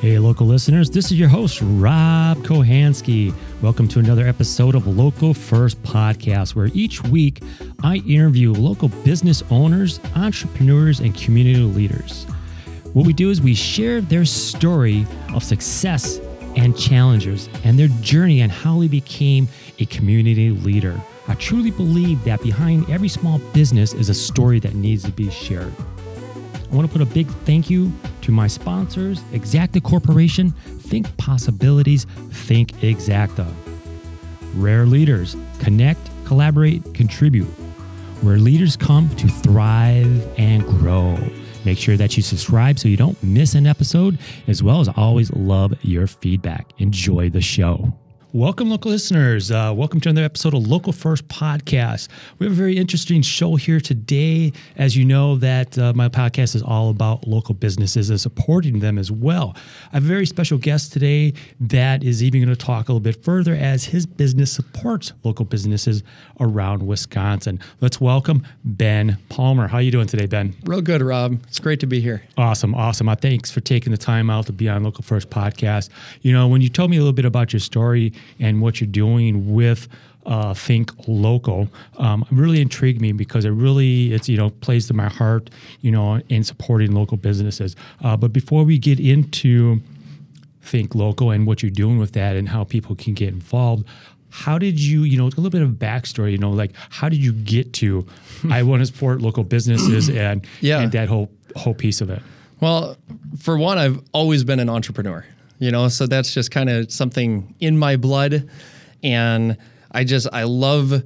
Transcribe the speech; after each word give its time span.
Hey, 0.00 0.18
local 0.18 0.46
listeners, 0.46 0.88
this 0.88 1.06
is 1.06 1.18
your 1.18 1.28
host, 1.28 1.60
Rob 1.60 2.38
Kohansky. 2.38 3.34
Welcome 3.60 3.88
to 3.88 3.98
another 3.98 4.26
episode 4.28 4.74
of 4.74 4.86
Local 4.86 5.34
First 5.34 5.82
Podcast, 5.82 6.54
where 6.54 6.70
each 6.72 7.02
week 7.02 7.42
I 7.82 7.96
interview 8.06 8.52
local 8.52 8.88
business 9.04 9.42
owners, 9.50 9.98
entrepreneurs, 10.14 11.00
and 11.00 11.14
community 11.14 11.60
leaders. 11.60 12.24
What 12.92 13.06
we 13.06 13.12
do 13.12 13.28
is 13.30 13.42
we 13.42 13.54
share 13.54 14.00
their 14.00 14.24
story 14.24 15.04
of 15.34 15.42
success 15.42 16.20
and 16.56 16.78
challenges 16.78 17.48
and 17.64 17.78
their 17.78 17.88
journey 18.00 18.42
on 18.42 18.50
how 18.50 18.80
they 18.80 18.88
became 18.88 19.48
a 19.78 19.84
community 19.86 20.50
leader. 20.50 20.98
I 21.26 21.34
truly 21.34 21.70
believe 21.70 22.22
that 22.24 22.40
behind 22.42 22.88
every 22.88 23.08
small 23.08 23.40
business 23.52 23.92
is 23.94 24.08
a 24.08 24.14
story 24.14 24.58
that 24.60 24.74
needs 24.74 25.02
to 25.04 25.12
be 25.12 25.28
shared. 25.28 25.74
I 26.70 26.74
want 26.74 26.86
to 26.86 26.92
put 26.92 27.00
a 27.00 27.10
big 27.10 27.28
thank 27.44 27.70
you 27.70 27.92
to 28.22 28.30
my 28.30 28.46
sponsors, 28.46 29.20
Exacta 29.32 29.82
Corporation, 29.82 30.50
Think 30.50 31.16
Possibilities, 31.16 32.04
Think 32.30 32.72
Exacta. 32.80 33.50
Rare 34.54 34.84
Leaders, 34.84 35.36
connect, 35.60 36.10
collaborate, 36.26 36.94
contribute. 36.94 37.48
Where 38.20 38.38
leaders 38.38 38.76
come 38.76 39.08
to 39.16 39.28
thrive 39.28 40.38
and 40.38 40.62
grow. 40.64 41.16
Make 41.64 41.78
sure 41.78 41.96
that 41.96 42.16
you 42.16 42.22
subscribe 42.22 42.78
so 42.78 42.88
you 42.88 42.96
don't 42.96 43.20
miss 43.22 43.54
an 43.54 43.66
episode, 43.66 44.18
as 44.46 44.62
well 44.62 44.80
as 44.80 44.88
always 44.88 45.32
love 45.32 45.72
your 45.82 46.06
feedback. 46.06 46.72
Enjoy 46.78 47.30
the 47.30 47.40
show. 47.40 47.92
Welcome, 48.34 48.68
local 48.68 48.90
listeners. 48.90 49.50
Uh, 49.50 49.72
welcome 49.74 50.02
to 50.02 50.10
another 50.10 50.26
episode 50.26 50.52
of 50.52 50.66
Local 50.66 50.92
First 50.92 51.26
Podcast. 51.28 52.08
We 52.38 52.44
have 52.44 52.52
a 52.52 52.54
very 52.54 52.76
interesting 52.76 53.22
show 53.22 53.56
here 53.56 53.80
today. 53.80 54.52
As 54.76 54.94
you 54.94 55.06
know, 55.06 55.36
that 55.36 55.78
uh, 55.78 55.94
my 55.94 56.10
podcast 56.10 56.54
is 56.54 56.62
all 56.62 56.90
about 56.90 57.26
local 57.26 57.54
businesses 57.54 58.10
and 58.10 58.20
supporting 58.20 58.80
them 58.80 58.98
as 58.98 59.10
well. 59.10 59.56
I 59.92 59.96
have 59.96 60.04
a 60.04 60.06
very 60.06 60.26
special 60.26 60.58
guest 60.58 60.92
today 60.92 61.32
that 61.58 62.04
is 62.04 62.22
even 62.22 62.44
going 62.44 62.54
to 62.54 62.64
talk 62.64 62.90
a 62.90 62.92
little 62.92 63.00
bit 63.00 63.24
further 63.24 63.54
as 63.54 63.84
his 63.84 64.04
business 64.04 64.52
supports 64.52 65.14
local 65.24 65.46
businesses 65.46 66.02
around 66.38 66.86
Wisconsin. 66.86 67.58
Let's 67.80 67.98
welcome 67.98 68.46
Ben 68.62 69.16
Palmer. 69.30 69.68
How 69.68 69.78
are 69.78 69.82
you 69.82 69.90
doing 69.90 70.06
today, 70.06 70.26
Ben? 70.26 70.54
Real 70.64 70.82
good, 70.82 71.00
Rob. 71.00 71.40
It's 71.48 71.60
great 71.60 71.80
to 71.80 71.86
be 71.86 72.02
here. 72.02 72.22
Awesome, 72.36 72.74
awesome. 72.74 73.08
Uh, 73.08 73.16
thanks 73.16 73.50
for 73.50 73.60
taking 73.60 73.90
the 73.90 73.96
time 73.96 74.28
out 74.28 74.44
to 74.46 74.52
be 74.52 74.68
on 74.68 74.84
Local 74.84 75.02
First 75.02 75.30
Podcast. 75.30 75.88
You 76.20 76.34
know, 76.34 76.46
when 76.46 76.60
you 76.60 76.68
told 76.68 76.90
me 76.90 76.98
a 76.98 77.00
little 77.00 77.14
bit 77.14 77.24
about 77.24 77.54
your 77.54 77.60
story 77.60 78.12
and 78.40 78.60
what 78.62 78.80
you're 78.80 78.88
doing 78.90 79.54
with 79.54 79.88
uh, 80.26 80.52
Think 80.52 80.92
Local 81.08 81.68
um, 81.96 82.24
really 82.30 82.60
intrigued 82.60 83.00
me 83.00 83.12
because 83.12 83.44
it 83.46 83.50
really 83.50 84.12
it's 84.12 84.28
you 84.28 84.36
know 84.36 84.50
plays 84.50 84.86
to 84.88 84.94
my 84.94 85.08
heart 85.08 85.48
you 85.80 85.90
know 85.90 86.20
in 86.28 86.44
supporting 86.44 86.92
local 86.92 87.16
businesses. 87.16 87.76
Uh, 88.02 88.16
but 88.16 88.32
before 88.32 88.64
we 88.64 88.78
get 88.78 89.00
into 89.00 89.80
Think 90.62 90.94
Local 90.94 91.30
and 91.30 91.46
what 91.46 91.62
you're 91.62 91.70
doing 91.70 91.98
with 91.98 92.12
that 92.12 92.36
and 92.36 92.48
how 92.48 92.64
people 92.64 92.94
can 92.94 93.14
get 93.14 93.28
involved. 93.28 93.86
How 94.30 94.58
did 94.58 94.78
you, 94.78 95.04
you 95.04 95.16
know, 95.16 95.24
a 95.24 95.28
little 95.40 95.48
bit 95.48 95.62
of 95.62 95.70
backstory, 95.70 96.32
you 96.32 96.38
know, 96.38 96.50
like 96.50 96.72
how 96.90 97.08
did 97.08 97.18
you 97.24 97.32
get 97.32 97.72
to 97.74 98.06
I 98.50 98.62
want 98.62 98.80
to 98.82 98.86
support 98.86 99.22
local 99.22 99.42
businesses 99.42 100.10
and 100.10 100.46
Yeah. 100.60 100.80
and 100.80 100.92
that 100.92 101.08
whole 101.08 101.30
whole 101.56 101.72
piece 101.72 102.02
of 102.02 102.10
it? 102.10 102.20
Well, 102.60 102.98
for 103.38 103.56
one, 103.56 103.78
I've 103.78 104.02
always 104.12 104.44
been 104.44 104.60
an 104.60 104.68
entrepreneur, 104.68 105.24
you 105.58 105.70
know, 105.70 105.88
so 105.88 106.06
that's 106.06 106.32
just 106.32 106.50
kind 106.50 106.70
of 106.70 106.92
something 106.92 107.54
in 107.60 107.78
my 107.78 107.96
blood. 107.96 108.48
And 109.02 109.56
I 109.90 110.04
just, 110.04 110.28
I 110.32 110.44
love 110.44 111.02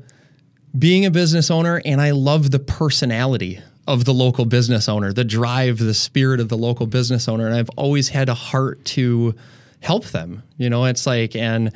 being 0.79 1.07
a 1.07 1.11
business 1.11 1.51
owner 1.51 1.81
and 1.85 2.01
I 2.01 2.13
love 2.13 2.51
the 2.51 2.59
personality 2.59 3.61
of 3.87 4.05
the 4.05 4.15
local 4.15 4.45
business 4.45 4.89
owner, 4.89 5.13
the 5.13 5.25
drive, 5.25 5.79
the 5.79 5.95
spirit 5.95 6.41
of 6.41 6.49
the 6.49 6.57
local 6.57 6.87
business 6.87 7.29
owner. 7.29 7.47
And 7.47 7.55
I've 7.55 7.71
always 7.71 8.09
had 8.09 8.29
a 8.29 8.35
heart 8.35 8.85
to 8.87 9.35
help 9.81 10.07
them, 10.07 10.43
you 10.57 10.71
know, 10.71 10.85
it's 10.85 11.07
like, 11.07 11.35
and, 11.35 11.73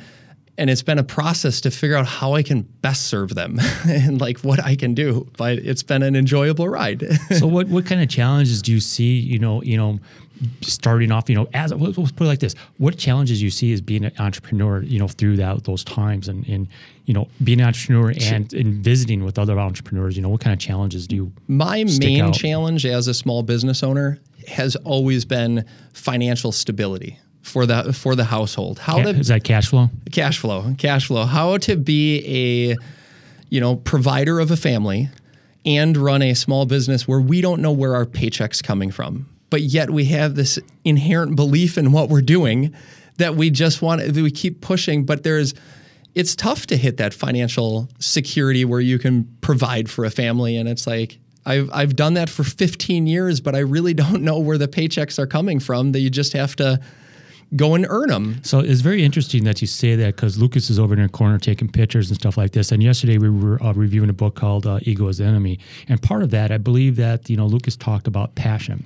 and 0.57 0.69
it's 0.69 0.81
been 0.81 0.97
a 0.97 1.03
process 1.03 1.61
to 1.61 1.71
figure 1.71 1.95
out 1.95 2.07
how 2.07 2.33
I 2.33 2.41
can 2.41 2.61
best 2.61 3.07
serve 3.07 3.35
them 3.35 3.59
and 3.87 4.19
like 4.19 4.39
what 4.39 4.63
I 4.63 4.75
can 4.75 4.93
do. 4.93 5.29
But 5.37 5.59
it's 5.59 5.83
been 5.83 6.01
an 6.01 6.15
enjoyable 6.15 6.67
ride. 6.67 7.03
so 7.37 7.45
what 7.45 7.67
what 7.67 7.85
kind 7.85 8.01
of 8.01 8.09
challenges 8.09 8.61
do 8.61 8.71
you 8.71 8.79
see 8.79 9.19
you 9.19 9.39
know 9.39 9.61
you 9.61 9.77
know 9.77 9.99
starting 10.61 11.11
off 11.11 11.29
you 11.29 11.35
know 11.35 11.47
as 11.53 11.71
let's 11.73 11.95
put 12.11 12.21
it 12.25 12.27
like 12.27 12.39
this 12.39 12.53
what 12.77 12.97
challenges 12.97 13.41
you 13.41 13.49
see 13.49 13.73
as 13.73 13.81
being 13.81 14.05
an 14.05 14.11
entrepreneur 14.19 14.81
you 14.83 14.99
know 14.99 15.07
through 15.07 15.35
that 15.37 15.63
those 15.63 15.83
times 15.83 16.27
and 16.27 16.47
and 16.47 16.67
you 17.05 17.13
know 17.13 17.27
being 17.43 17.59
an 17.59 17.67
entrepreneur 17.67 18.13
and 18.21 18.53
and 18.53 18.83
visiting 18.83 19.23
with 19.23 19.39
other 19.39 19.59
entrepreneurs 19.59 20.15
you 20.15 20.21
know 20.21 20.29
what 20.29 20.41
kind 20.41 20.53
of 20.53 20.59
challenges 20.59 21.07
do 21.07 21.15
you 21.15 21.31
My 21.47 21.83
main 21.99 22.21
out? 22.21 22.33
challenge 22.33 22.85
as 22.85 23.07
a 23.07 23.13
small 23.13 23.43
business 23.43 23.81
owner 23.83 24.19
has 24.47 24.75
always 24.77 25.25
been 25.25 25.65
financial 25.93 26.51
stability 26.51 27.19
for 27.41 27.65
the 27.65 27.93
for 27.93 28.15
the 28.15 28.25
household. 28.25 28.77
How 28.79 28.97
Ca- 28.97 29.03
to 29.03 29.19
is 29.19 29.27
that 29.29 29.43
cash 29.43 29.67
flow 29.67 29.89
cash 30.11 30.37
flow, 30.37 30.75
cash 30.77 31.07
flow. 31.07 31.25
How 31.25 31.57
to 31.59 31.75
be 31.77 32.23
a 32.71 32.75
you 33.49 33.59
know 33.61 33.77
provider 33.77 34.39
of 34.39 34.51
a 34.51 34.57
family 34.57 35.09
and 35.65 35.97
run 35.97 36.21
a 36.21 36.33
small 36.33 36.65
business 36.65 37.07
where 37.07 37.19
we 37.19 37.41
don't 37.41 37.61
know 37.61 37.71
where 37.71 37.95
our 37.95 38.05
paychecks 38.05 38.63
coming 38.63 38.91
from, 38.91 39.27
but 39.49 39.61
yet 39.61 39.89
we 39.89 40.05
have 40.05 40.35
this 40.35 40.59
inherent 40.83 41.35
belief 41.35 41.77
in 41.77 41.91
what 41.91 42.09
we're 42.09 42.21
doing 42.21 42.73
that 43.17 43.35
we 43.35 43.49
just 43.49 43.81
want 43.81 44.01
that 44.01 44.15
we 44.15 44.31
keep 44.31 44.61
pushing, 44.61 45.05
but 45.05 45.23
there's 45.23 45.53
it's 46.15 46.35
tough 46.35 46.65
to 46.67 46.77
hit 46.77 46.97
that 46.97 47.13
financial 47.13 47.87
security 47.99 48.65
where 48.65 48.79
you 48.79 48.97
can 48.97 49.25
provide 49.41 49.89
for 49.89 50.05
a 50.05 50.09
family 50.09 50.57
and 50.57 50.67
it's 50.67 50.87
like 50.87 51.19
I've 51.45 51.69
I've 51.71 51.95
done 51.95 52.15
that 52.15 52.29
for 52.29 52.43
15 52.43 53.07
years, 53.07 53.39
but 53.39 53.55
I 53.55 53.59
really 53.59 53.93
don't 53.93 54.21
know 54.21 54.39
where 54.39 54.57
the 54.57 54.67
paychecks 54.67 55.17
are 55.19 55.27
coming 55.27 55.59
from 55.59 55.93
that 55.93 55.99
you 55.99 56.09
just 56.09 56.33
have 56.33 56.55
to 56.57 56.79
go 57.55 57.75
and 57.75 57.85
earn 57.89 58.09
them. 58.09 58.41
So 58.43 58.59
it's 58.59 58.81
very 58.81 59.03
interesting 59.05 59.45
that 59.45 59.61
you 59.61 59.67
say 59.67 59.95
that 59.95 60.17
because 60.17 60.37
Lucas 60.37 60.69
is 60.69 60.77
over 60.77 60.93
in 60.93 61.01
the 61.01 61.07
corner 61.07 61.39
taking 61.39 61.69
pictures 61.69 62.09
and 62.09 62.19
stuff 62.19 62.35
like 62.37 62.51
this. 62.51 62.73
And 62.73 62.83
yesterday 62.83 63.17
we 63.17 63.29
were 63.29 63.63
uh, 63.63 63.71
reviewing 63.71 64.09
a 64.09 64.13
book 64.13 64.35
called 64.35 64.67
uh, 64.67 64.79
Ego 64.81 65.07
is 65.07 65.19
the 65.19 65.23
Enemy. 65.23 65.59
And 65.87 66.01
part 66.01 66.23
of 66.23 66.31
that, 66.31 66.51
I 66.51 66.57
believe 66.57 66.97
that, 66.97 67.29
you 67.29 67.37
know, 67.37 67.45
Lucas 67.47 67.77
talked 67.77 68.05
about 68.05 68.35
passion 68.35 68.85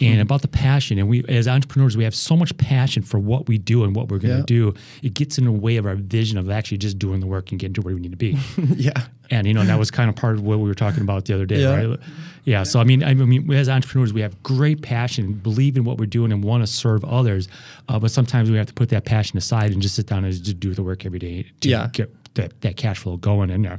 and 0.00 0.20
about 0.20 0.42
the 0.42 0.48
passion. 0.48 0.98
And 0.98 1.08
we, 1.08 1.24
as 1.28 1.48
entrepreneurs, 1.48 1.96
we 1.96 2.04
have 2.04 2.14
so 2.14 2.36
much 2.36 2.56
passion 2.56 3.02
for 3.02 3.18
what 3.18 3.48
we 3.48 3.58
do 3.58 3.82
and 3.84 3.96
what 3.96 4.08
we're 4.08 4.18
going 4.18 4.32
to 4.32 4.38
Yeah. 4.38 4.44
do. 4.46 4.74
It 5.02 5.14
gets 5.14 5.38
in 5.38 5.44
the 5.44 5.52
way 5.52 5.76
of 5.76 5.86
our 5.86 5.96
vision 5.96 6.38
of 6.38 6.48
actually 6.50 6.78
just 6.78 6.98
doing 6.98 7.20
the 7.20 7.26
work 7.26 7.50
and 7.50 7.58
getting 7.58 7.74
to 7.74 7.82
where 7.82 7.94
we 7.94 8.00
need 8.00 8.12
to 8.12 8.16
be. 8.16 8.36
yeah. 8.76 8.92
And 9.30 9.46
you 9.46 9.52
know 9.54 9.64
that 9.64 9.78
was 9.78 9.90
kind 9.90 10.08
of 10.08 10.16
part 10.16 10.36
of 10.36 10.42
what 10.42 10.58
we 10.60 10.68
were 10.68 10.74
talking 10.74 11.02
about 11.02 11.24
the 11.26 11.34
other 11.34 11.44
day, 11.46 11.60
Yeah. 11.62 11.74
right? 11.84 11.98
Yeah. 12.44 12.62
So 12.62 12.80
I 12.80 12.84
mean, 12.84 13.02
I 13.04 13.12
mean, 13.12 13.52
as 13.52 13.68
entrepreneurs, 13.68 14.12
we 14.12 14.22
have 14.22 14.42
great 14.42 14.80
passion, 14.80 15.34
believe 15.34 15.76
in 15.76 15.84
what 15.84 15.98
we're 15.98 16.06
doing, 16.06 16.32
and 16.32 16.42
want 16.42 16.62
to 16.62 16.66
serve 16.66 17.04
others. 17.04 17.46
Uh, 17.88 17.98
but 17.98 18.10
sometimes 18.10 18.50
we 18.50 18.56
have 18.56 18.66
to 18.68 18.72
put 18.74 18.88
that 18.90 19.04
passion 19.04 19.36
aside 19.36 19.70
and 19.72 19.82
just 19.82 19.96
sit 19.96 20.06
down 20.06 20.24
and 20.24 20.32
just 20.32 20.58
do 20.60 20.72
the 20.74 20.82
work 20.82 21.04
every 21.04 21.18
day 21.18 21.44
to 21.60 21.68
Yeah. 21.68 21.88
get 21.92 22.10
that, 22.34 22.58
that 22.62 22.76
cash 22.76 22.98
flow 23.00 23.16
going 23.18 23.50
in 23.50 23.62
there. 23.62 23.78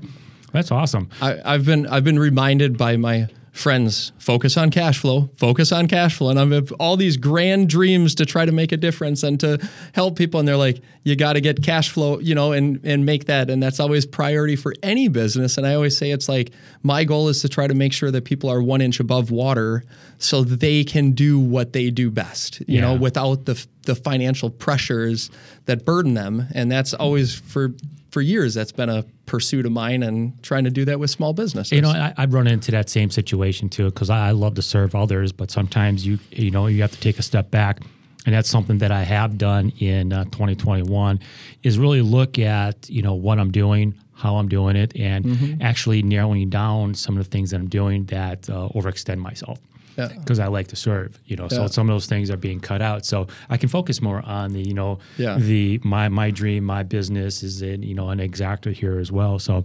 That's 0.51 0.71
awesome. 0.71 1.09
I, 1.21 1.39
I've 1.45 1.65
been 1.65 1.87
I've 1.87 2.03
been 2.03 2.19
reminded 2.19 2.77
by 2.77 2.97
my 2.97 3.27
friends 3.51 4.11
focus 4.17 4.57
on 4.57 4.69
cash 4.69 4.99
flow, 4.99 5.29
focus 5.37 5.71
on 5.71 5.87
cash 5.87 6.17
flow, 6.17 6.29
and 6.29 6.39
I 6.39 6.45
have 6.55 6.71
all 6.73 6.97
these 6.97 7.17
grand 7.17 7.69
dreams 7.69 8.15
to 8.15 8.25
try 8.25 8.45
to 8.45 8.51
make 8.51 8.71
a 8.71 8.77
difference 8.77 9.23
and 9.23 9.39
to 9.39 9.57
help 9.93 10.17
people. 10.17 10.39
And 10.39 10.47
they're 10.47 10.57
like, 10.57 10.81
you 11.03 11.15
got 11.15 11.33
to 11.33 11.41
get 11.41 11.63
cash 11.63 11.89
flow, 11.89 12.19
you 12.19 12.35
know, 12.35 12.51
and 12.51 12.79
and 12.83 13.05
make 13.05 13.25
that, 13.25 13.49
and 13.49 13.61
that's 13.61 13.79
always 13.79 14.05
priority 14.05 14.55
for 14.55 14.73
any 14.83 15.07
business. 15.07 15.57
And 15.57 15.65
I 15.65 15.73
always 15.73 15.97
say 15.97 16.11
it's 16.11 16.29
like 16.29 16.51
my 16.83 17.03
goal 17.03 17.27
is 17.27 17.41
to 17.41 17.49
try 17.49 17.67
to 17.67 17.73
make 17.73 17.93
sure 17.93 18.11
that 18.11 18.25
people 18.25 18.49
are 18.49 18.61
one 18.61 18.81
inch 18.81 18.99
above 18.99 19.31
water 19.31 19.83
so 20.17 20.43
they 20.43 20.83
can 20.83 21.11
do 21.11 21.39
what 21.39 21.73
they 21.73 21.89
do 21.89 22.11
best, 22.11 22.61
you 22.67 22.81
know, 22.81 22.95
without 22.95 23.45
the 23.45 23.65
the 23.89 23.95
financial 23.95 24.49
pressures 24.49 25.29
that 25.65 25.83
burden 25.85 26.13
them. 26.13 26.45
And 26.55 26.71
that's 26.71 26.93
always 26.93 27.35
for 27.35 27.73
for 28.11 28.21
years 28.21 28.55
that's 28.55 28.71
been 28.71 28.89
a 28.89 29.03
pursuit 29.27 29.65
of 29.67 29.71
mine 29.71 30.01
and 30.01 30.41
trying 30.41 30.63
to 30.63 30.71
do 30.71 30.83
that 30.85 30.99
with 30.99 31.11
small 31.11 31.31
businesses. 31.33 31.71
You 31.73 31.81
know, 31.81 31.89
I, 31.91 32.11
I've 32.17 32.33
run 32.33 32.47
into 32.47 32.71
that 32.71 32.89
same 32.89 33.11
situation 33.11 33.69
too 33.69 33.85
because 33.91 34.09
I, 34.09 34.29
I 34.29 34.31
love 34.31 34.55
to 34.55 34.63
serve 34.63 34.95
others, 34.95 35.31
but 35.31 35.51
sometimes 35.51 36.05
you 36.07 36.17
you 36.31 36.49
know 36.51 36.67
you 36.67 36.81
have 36.81 36.91
to 36.91 36.99
take 36.99 37.19
a 37.19 37.23
step 37.23 37.51
back, 37.51 37.81
and 38.25 38.33
that's 38.33 38.49
something 38.49 38.79
that 38.79 38.91
I 38.91 39.03
have 39.03 39.37
done 39.37 39.71
in 39.79 40.11
uh, 40.13 40.23
2021 40.25 41.19
is 41.63 41.77
really 41.77 42.01
look 42.01 42.39
at 42.39 42.89
you 42.89 43.01
know 43.03 43.13
what 43.13 43.37
I'm 43.39 43.51
doing, 43.51 43.93
how 44.13 44.37
I'm 44.37 44.49
doing 44.49 44.75
it, 44.75 44.95
and 44.95 45.25
Mm-hmm. 45.25 45.61
actually 45.61 46.01
narrowing 46.01 46.49
down 46.49 46.95
some 46.95 47.15
of 47.17 47.23
the 47.23 47.29
things 47.29 47.51
that 47.51 47.57
I'm 47.59 47.69
doing 47.69 48.05
that 48.05 48.49
uh, 48.49 48.69
overextend 48.75 49.17
myself. 49.19 49.59
Yeah. 49.97 50.07
Because 50.07 50.39
I 50.39 50.47
like 50.47 50.67
to 50.67 50.75
serve, 50.75 51.19
you 51.25 51.35
know, 51.35 51.47
so 51.49 51.61
Yeah. 51.63 51.67
some 51.67 51.89
of 51.89 51.93
those 51.93 52.05
things 52.05 52.29
are 52.29 52.37
being 52.37 52.59
cut 52.59 52.81
out. 52.81 53.05
So 53.05 53.27
I 53.49 53.57
can 53.57 53.69
focus 53.69 54.01
more 54.01 54.21
on 54.25 54.53
the, 54.53 54.61
you 54.61 54.73
know, 54.73 54.99
Yeah. 55.17 55.37
the 55.37 55.79
my 55.83 56.07
my 56.09 56.31
dream, 56.31 56.63
my 56.63 56.83
business 56.83 57.43
is 57.43 57.61
in, 57.61 57.83
you 57.83 57.95
know, 57.95 58.09
an 58.09 58.19
exactor 58.19 58.71
here 58.71 58.99
as 58.99 59.11
well. 59.11 59.39
So 59.39 59.63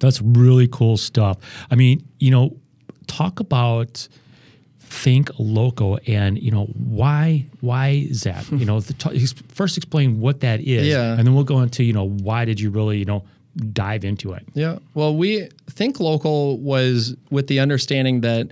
that's 0.00 0.20
really 0.22 0.68
cool 0.68 0.96
stuff. 0.96 1.38
I 1.70 1.74
mean, 1.76 2.02
you 2.20 2.30
know, 2.30 2.56
talk 3.06 3.40
about 3.40 4.08
think 4.80 5.30
local 5.38 5.98
and 6.06 6.38
you 6.38 6.50
know 6.50 6.66
why 6.74 7.46
why 7.62 7.88
is 8.10 8.24
that 8.24 8.46
you 8.52 8.66
know 8.66 8.78
the, 8.78 8.92
t- 8.92 9.26
first 9.48 9.78
explain 9.78 10.20
what 10.20 10.40
that 10.40 10.60
is 10.60 10.86
Yeah. 10.86 11.14
and 11.16 11.26
then 11.26 11.34
we'll 11.34 11.44
go 11.44 11.60
into 11.62 11.82
you 11.82 11.94
know 11.94 12.08
why 12.08 12.44
did 12.44 12.60
you 12.60 12.68
really 12.68 12.98
you 12.98 13.06
know 13.06 13.24
dive 13.72 14.04
into 14.04 14.32
it 14.34 14.44
Yeah. 14.54 14.78
Well, 14.94 15.16
we 15.16 15.48
think 15.70 15.98
local 15.98 16.58
was 16.58 17.16
with 17.30 17.46
the 17.46 17.58
understanding 17.60 18.20
that 18.20 18.48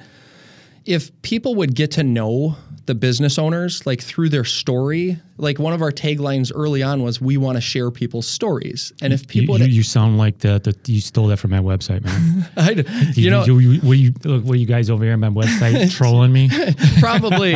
if 0.84 1.10
people 1.22 1.54
would 1.56 1.74
get 1.74 1.90
to 1.92 2.02
know 2.02 2.56
the 2.90 2.94
business 2.96 3.38
owners 3.38 3.86
like 3.86 4.02
through 4.02 4.28
their 4.28 4.42
story 4.44 5.16
like 5.36 5.60
one 5.60 5.72
of 5.72 5.80
our 5.80 5.92
taglines 5.92 6.50
early 6.54 6.82
on 6.82 7.02
was 7.04 7.20
we 7.20 7.36
want 7.36 7.56
to 7.56 7.60
share 7.60 7.90
people's 7.92 8.26
stories 8.26 8.92
and 9.00 9.12
if 9.12 9.26
people 9.28 9.56
you, 9.60 9.66
you, 9.66 9.70
you 9.76 9.82
sound 9.84 10.18
like 10.18 10.38
the, 10.40 10.58
the 10.58 10.92
you 10.92 11.00
stole 11.00 11.28
that 11.28 11.38
from 11.38 11.50
my 11.52 11.60
website, 11.60 12.02
man. 12.04 12.50
I, 12.56 12.70
You, 12.72 13.22
you 13.24 13.30
know 13.30 13.44
you, 13.44 13.58
you, 13.60 13.80
were 13.88 13.94
you 13.94 14.12
were 14.44 14.56
you 14.56 14.66
guys 14.66 14.90
over 14.90 15.04
here 15.04 15.12
on 15.14 15.20
my 15.20 15.28
website 15.30 15.90
trolling 15.96 16.32
me? 16.32 16.50
probably 17.00 17.52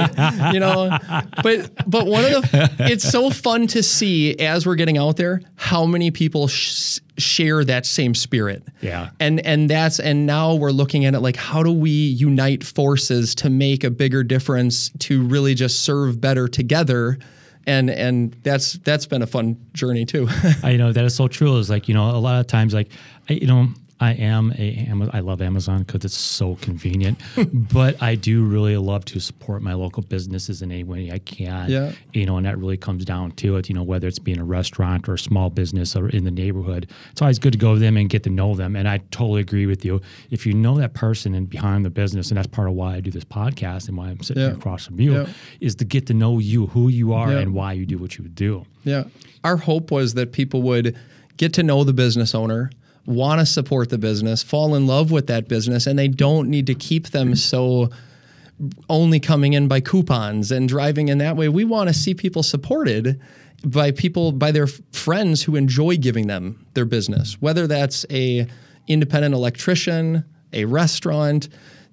you 0.55 0.61
know 0.61 0.97
but 1.43 1.71
but 1.91 2.07
one 2.07 2.25
of 2.25 2.31
the 2.51 2.71
it's 2.79 3.05
so 3.09 3.29
fun 3.31 3.67
to 3.69 3.83
see 3.83 4.39
as 4.39 4.65
we're 4.67 4.77
getting 4.77 4.97
out 4.99 5.17
there 5.17 5.41
how 5.57 5.85
many 5.85 6.11
people 6.13 6.47
sh- 6.49 7.01
share 7.19 7.65
that 7.65 7.87
same 7.87 8.15
spirit 8.15 8.63
Yeah. 8.81 9.11
and 9.21 9.45
and 9.45 9.69
that's 9.69 10.01
and 10.01 10.27
now 10.27 10.55
we're 10.55 10.71
looking 10.73 11.05
at 11.05 11.15
it 11.15 11.21
like 11.21 11.37
how 11.37 11.63
do 11.63 11.73
we 11.73 11.91
unite 11.91 12.65
forces 12.65 13.35
to 13.37 13.51
make 13.51 13.85
a 13.85 13.91
bigger 13.91 14.25
difference 14.25 14.91
to 15.01 15.24
really 15.29 15.55
just 15.55 15.85
serve 15.85 16.21
better 16.21 16.49
together 16.49 17.19
and 17.67 17.91
and 17.91 18.37
that's 18.43 18.75
that's 18.75 19.07
been 19.07 19.23
a 19.23 19.27
fun 19.27 19.57
journey 19.73 20.05
too 20.05 20.29
I 20.63 20.77
know 20.77 20.93
that 20.93 21.05
is 21.05 21.15
so 21.15 21.29
true. 21.29 21.59
It's 21.59 21.71
like 21.71 21.89
you 21.89 21.95
know 21.95 22.11
a 22.11 22.19
lot 22.19 22.41
of 22.41 22.47
times 22.47 22.75
like 22.75 22.91
I, 23.29 23.35
you 23.35 23.47
know 23.47 23.69
I 24.01 24.13
am 24.15 24.53
a 24.59 25.11
I 25.13 25.21
love 25.21 25.41
Amazon 25.41 25.85
because 25.85 26.05
it's 26.05 26.17
so 26.17 26.57
convenient, 26.57 27.19
but 27.73 28.03
I 28.03 28.17
do 28.17 28.45
really 28.45 28.77
love 28.77 29.05
to 29.07 29.21
support 29.21 29.63
my 29.63 29.75
local 29.75 30.03
businesses 30.03 30.63
in 30.63 30.73
any 30.73 30.83
way 30.83 31.11
I 31.13 31.19
can. 31.21 31.71
Yeah. 31.71 31.93
You 32.13 32.27
know, 32.27 32.37
and 32.37 32.45
that 32.45 32.59
really 32.59 32.77
comes 32.77 33.05
down 33.05 33.31
to 33.33 33.57
it. 33.57 33.69
You 33.69 33.75
know, 33.77 33.85
whether 33.85 34.09
it's 34.09 34.19
being 34.19 34.39
a 34.41 34.45
restaurant 34.45 35.09
or 35.09 35.15
a 35.15 35.19
small 35.19 35.49
business 35.49 35.95
or 35.95 36.09
in 36.09 36.25
the 36.25 36.31
neighborhood, 36.33 36.91
it's 37.13 37.23
always 37.23 37.39
good 37.39 37.53
to 37.53 37.59
go 37.59 37.75
to 37.75 37.81
them 37.81 37.97
and 37.97 38.11
get 38.11 38.25
to 38.25 38.31
know 38.31 38.55
them. 38.57 38.75
And 38.75 38.89
I 38.89 38.99
totally 39.13 39.41
agree 39.41 39.67
with 39.67 39.85
you. 39.85 40.01
If 40.31 40.45
you 40.45 40.55
know 40.55 40.77
that 40.79 40.95
person 40.95 41.35
and 41.35 41.49
behind 41.49 41.85
the 41.85 41.91
business, 41.91 42.31
and 42.31 42.37
that's 42.39 42.49
part 42.49 42.69
of 42.69 42.75
why 42.75 42.97
I 42.97 43.01
do 43.01 43.13
this 43.13 43.25
podcast 43.25 43.87
and 43.89 43.97
why 43.97 44.09
I'm 44.09 44.21
sitting 44.23 44.43
Yeah. 44.43 44.51
across 44.53 44.87
from 44.87 45.01
you, 45.01 45.13
Yeah. 45.15 45.27
is 45.61 45.77
to 45.77 45.85
get 45.85 46.07
to 46.07 46.15
know 46.15 46.41
you, 46.41 46.67
who 46.67 46.89
you 46.89 47.13
are, 47.13 47.33
Yeah. 47.33 47.39
and 47.39 47.55
why 47.55 47.73
you 47.75 47.87
do 47.87 47.99
what 47.99 48.19
you 48.19 48.25
do. 48.25 48.67
Yeah. 48.85 49.05
Our 49.45 49.57
hope 49.57 49.93
was 49.93 50.15
that 50.15 50.33
people 50.33 50.63
would 50.63 50.97
get 51.37 51.53
to 51.55 51.63
know 51.63 51.85
the 51.85 51.93
business 51.93 52.35
owner, 52.35 52.71
want 53.07 53.41
to 53.41 53.47
support 53.47 53.91
the 53.91 53.99
business, 53.99 54.43
fall 54.43 54.75
in 54.75 54.87
love 54.87 55.11
with 55.11 55.27
that 55.27 55.49
business, 55.49 55.87
and 55.87 55.99
they 55.99 56.09
don't 56.09 56.49
need 56.49 56.67
to 56.67 56.75
keep 56.75 57.09
them 57.09 57.35
so 57.35 57.91
only 58.89 59.21
coming 59.21 59.53
in 59.53 59.69
by 59.69 59.81
coupons 59.81 60.51
and 60.51 60.69
driving 60.69 61.09
in 61.09 61.19
that 61.19 61.37
way. 61.37 61.49
We 61.49 61.65
want 61.65 61.89
to 61.89 61.95
see 61.95 62.15
people 62.15 62.43
supported 62.43 63.21
by 63.65 63.91
people 63.91 64.33
by 64.33 64.53
their 64.53 64.67
friends 64.93 65.43
who 65.43 65.57
enjoy 65.57 65.97
giving 65.97 66.27
them 66.27 66.67
their 66.75 66.85
business, 66.85 67.41
whether 67.41 67.67
that's 67.67 68.05
a 68.11 68.47
independent 68.87 69.35
electrician, 69.35 70.25
a 70.53 70.65
restaurant. 70.67 71.49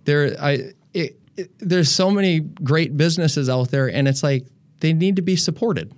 There, 0.06 0.36
I 0.40 0.74
it, 0.94 1.52
there's 1.60 1.90
so 1.90 2.12
many 2.12 2.40
great 2.40 2.98
businesses 2.98 3.50
out 3.50 3.72
there, 3.72 3.90
and 3.90 4.07
it's 4.07 4.24
like 4.24 4.46
they 4.80 4.94
need 4.94 5.16
to 5.16 5.22
be 5.22 5.36
supported. 5.36 5.92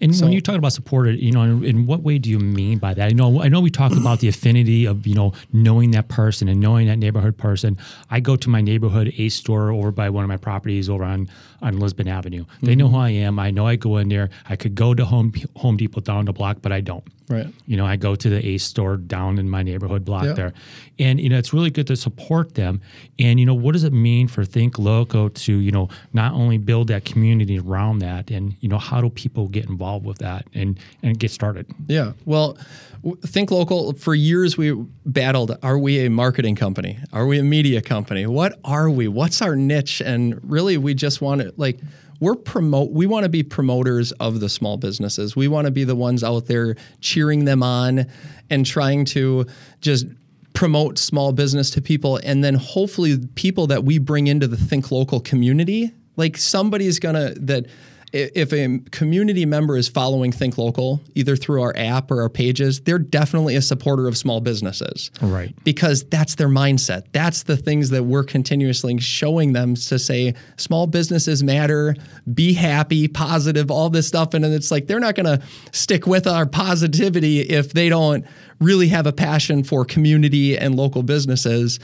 And 0.00 0.14
So- 0.14 0.26
when 0.26 0.32
you 0.32 0.40
talk 0.40 0.56
about 0.56 0.72
supported, 0.72 1.20
you 1.20 1.32
know, 1.32 1.42
in, 1.42 1.64
in 1.64 1.86
what 1.86 2.02
way 2.02 2.18
do 2.18 2.30
you 2.30 2.38
mean 2.38 2.78
by 2.78 2.94
that? 2.94 3.10
I 3.10 3.12
know, 3.12 3.42
I 3.42 3.48
know, 3.48 3.60
we 3.60 3.70
talked 3.70 3.96
about 3.96 4.20
the 4.20 4.28
affinity 4.28 4.84
of 4.84 5.06
you 5.06 5.14
know 5.14 5.32
knowing 5.52 5.92
that 5.92 6.08
person 6.08 6.48
and 6.48 6.60
knowing 6.60 6.86
that 6.86 6.98
neighborhood 6.98 7.36
person. 7.36 7.78
I 8.10 8.20
go 8.20 8.36
to 8.36 8.50
my 8.50 8.60
neighborhood 8.60 9.12
Ace 9.18 9.34
store 9.34 9.70
over 9.70 9.90
by 9.90 10.10
one 10.10 10.24
of 10.24 10.28
my 10.28 10.36
properties 10.36 10.88
over 10.88 11.04
on 11.04 11.28
on 11.62 11.78
Lisbon 11.78 12.08
Avenue. 12.08 12.44
They 12.62 12.74
know 12.74 12.86
mm-hmm. 12.86 12.94
who 12.94 13.00
I 13.00 13.10
am. 13.10 13.38
I 13.38 13.50
know 13.50 13.66
I 13.66 13.76
go 13.76 13.96
in 13.96 14.08
there. 14.08 14.30
I 14.48 14.56
could 14.56 14.74
go 14.74 14.94
to 14.94 15.04
Home 15.04 15.32
Home 15.56 15.76
Depot 15.76 16.00
down 16.00 16.26
the 16.26 16.32
block, 16.32 16.58
but 16.62 16.72
I 16.72 16.80
don't. 16.80 17.04
Right. 17.28 17.46
You 17.66 17.76
know, 17.76 17.84
I 17.84 17.96
go 17.96 18.14
to 18.14 18.28
the 18.30 18.44
Ace 18.46 18.62
store 18.64 18.96
down 18.96 19.38
in 19.38 19.50
my 19.50 19.62
neighborhood 19.62 20.04
block 20.04 20.24
Yeah. 20.24 20.32
there. 20.34 20.52
And, 20.98 21.20
you 21.20 21.28
know, 21.28 21.36
it's 21.38 21.52
really 21.52 21.70
good 21.70 21.86
to 21.88 21.96
support 21.96 22.54
them. 22.54 22.80
And, 23.18 23.40
you 23.40 23.46
know, 23.46 23.54
what 23.54 23.72
does 23.72 23.82
it 23.84 23.92
mean 23.92 24.28
for 24.28 24.44
Think 24.44 24.78
Local 24.78 25.30
to, 25.30 25.52
you 25.56 25.72
know, 25.72 25.88
not 26.12 26.32
only 26.34 26.56
build 26.56 26.88
that 26.88 27.04
community 27.04 27.58
around 27.58 27.98
that 27.98 28.30
and, 28.30 28.54
you 28.60 28.68
know, 28.68 28.78
how 28.78 29.00
do 29.00 29.10
people 29.10 29.48
get 29.48 29.68
involved 29.68 30.06
with 30.06 30.18
that 30.18 30.46
and, 30.54 30.78
and 31.02 31.18
get 31.18 31.30
started? 31.32 31.66
Yeah. 31.88 32.12
Well, 32.24 32.56
Think 33.22 33.50
Local, 33.50 33.92
for 33.94 34.14
years 34.14 34.56
we 34.56 34.72
battled 35.04 35.56
are 35.62 35.78
we 35.78 36.06
a 36.06 36.10
marketing 36.10 36.54
company? 36.56 36.98
Are 37.12 37.26
we 37.26 37.38
a 37.38 37.42
media 37.42 37.80
company? 37.82 38.26
What 38.26 38.58
are 38.64 38.88
we? 38.90 39.06
What's 39.08 39.42
our 39.42 39.54
niche? 39.56 40.00
And 40.00 40.40
really, 40.48 40.76
we 40.76 40.94
just 40.94 41.20
want 41.20 41.40
to, 41.42 41.52
like, 41.56 41.78
we're 42.20 42.34
promote 42.34 42.90
we 42.92 43.06
want 43.06 43.24
to 43.24 43.28
be 43.28 43.42
promoters 43.42 44.12
of 44.12 44.40
the 44.40 44.48
small 44.48 44.76
businesses. 44.76 45.36
We 45.36 45.48
want 45.48 45.66
to 45.66 45.70
be 45.70 45.84
the 45.84 45.96
ones 45.96 46.24
out 46.24 46.46
there 46.46 46.76
cheering 47.00 47.44
them 47.44 47.62
on 47.62 48.06
and 48.50 48.64
trying 48.64 49.04
to 49.06 49.46
just 49.80 50.06
promote 50.54 50.98
small 50.98 51.32
business 51.32 51.68
to 51.70 51.82
people 51.82 52.18
and 52.24 52.42
then 52.42 52.54
hopefully 52.54 53.18
people 53.34 53.66
that 53.66 53.84
we 53.84 53.98
bring 53.98 54.26
into 54.26 54.46
the 54.46 54.56
think 54.56 54.90
local 54.90 55.20
community 55.20 55.92
like 56.16 56.38
somebody's 56.38 56.98
gonna 56.98 57.34
that 57.36 57.66
i- 57.66 57.70
if 58.12 58.52
a 58.52 58.78
community 58.90 59.44
member 59.44 59.76
is 59.76 59.88
following 59.88 60.32
think 60.32 60.56
local 60.56 61.02
either 61.14 61.36
through 61.36 61.60
our 61.60 61.74
app 61.76 62.10
or 62.10 62.22
our 62.22 62.28
pages 62.28 62.80
they're 62.80 62.98
definitely 62.98 63.56
a 63.56 63.62
supporter 63.62 64.06
of 64.08 64.16
small 64.16 64.40
businesses. 64.40 65.10
Right. 65.20 65.54
because 65.64 66.04
that's 66.04 66.36
their 66.36 66.48
mindset. 66.48 67.04
That's 67.12 67.42
the 67.42 67.56
things 67.56 67.90
that 67.90 68.04
we're 68.04 68.24
continuously 68.24 68.98
showing 68.98 69.52
them 69.52 69.74
to 69.74 69.98
say 69.98 70.34
small 70.56 70.86
businesses 70.86 71.42
matter. 71.42 71.94
Be 72.32 72.52
happy 72.52 73.08
positive 73.08 73.70
all 73.70 73.90
this 73.90 74.06
stuff. 74.06 74.34
And 74.34 74.44
then 74.44 74.52
it's 74.52 74.70
like 74.70 74.86
they're 74.86 75.00
not 75.00 75.14
going 75.14 75.26
to 75.26 75.44
stick 75.72 76.06
with 76.06 76.26
our 76.26 76.46
positivity 76.46 77.40
if 77.40 77.72
they 77.72 77.88
don't 77.88 78.24
really 78.60 78.88
have 78.88 79.06
a 79.06 79.12
passion 79.12 79.64
for 79.64 79.84
community 79.84 80.56
and 80.56 80.74
local 80.74 81.02
businesses. 81.02 81.80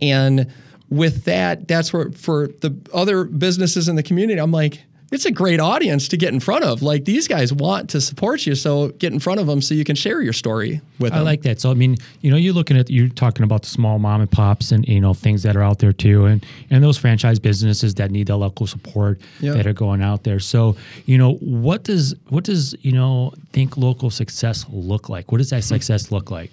And 0.00 0.52
with 0.90 1.24
that 1.24 1.66
that's 1.66 1.92
where 1.92 2.10
for 2.12 2.48
the 2.60 2.76
other 2.92 3.24
businesses 3.24 3.88
in 3.88 3.96
the 3.96 4.02
community 4.02 4.38
i'm 4.38 4.52
like 4.52 4.84
it's 5.14 5.24
a 5.24 5.30
great 5.30 5.60
audience 5.60 6.08
to 6.08 6.16
get 6.16 6.32
in 6.34 6.40
front 6.40 6.64
of 6.64 6.82
like 6.82 7.04
these 7.04 7.28
guys 7.28 7.52
want 7.52 7.90
to 7.90 8.00
support 8.00 8.44
you 8.46 8.54
so 8.54 8.88
get 8.98 9.12
in 9.12 9.18
front 9.20 9.40
of 9.40 9.46
them 9.46 9.62
so 9.62 9.74
you 9.74 9.84
can 9.84 9.96
share 9.96 10.20
your 10.20 10.32
story 10.32 10.80
with 10.98 11.12
I 11.12 11.16
them 11.16 11.26
I 11.26 11.30
like 11.30 11.42
that. 11.42 11.60
So 11.60 11.70
I 11.70 11.74
mean, 11.74 11.96
you 12.20 12.30
know, 12.30 12.36
you're 12.36 12.52
looking 12.54 12.76
at 12.76 12.90
you're 12.90 13.08
talking 13.08 13.44
about 13.44 13.62
the 13.62 13.68
small 13.68 13.98
mom 13.98 14.20
and 14.20 14.30
pops 14.30 14.72
and 14.72 14.86
you 14.86 15.00
know 15.00 15.14
things 15.14 15.42
that 15.44 15.56
are 15.56 15.62
out 15.62 15.78
there 15.78 15.92
too, 15.92 16.26
and 16.26 16.44
and 16.70 16.82
those 16.82 16.98
franchise 16.98 17.38
businesses 17.38 17.94
that 17.94 18.10
need 18.10 18.26
the 18.26 18.36
local 18.36 18.66
support 18.66 19.20
Yeah. 19.40 19.52
that 19.54 19.66
are 19.66 19.72
going 19.72 20.02
out 20.02 20.24
there. 20.24 20.40
So 20.40 20.76
you 21.06 21.16
know, 21.18 21.34
what 21.34 21.84
does 21.84 22.14
what 22.28 22.44
does 22.44 22.74
you 22.82 22.92
know 22.92 23.32
think 23.52 23.76
local 23.76 24.10
success 24.10 24.66
look 24.70 25.08
like? 25.08 25.30
What 25.32 25.38
does 25.38 25.50
that 25.50 25.64
success 25.64 26.10
look 26.10 26.30
like? 26.30 26.50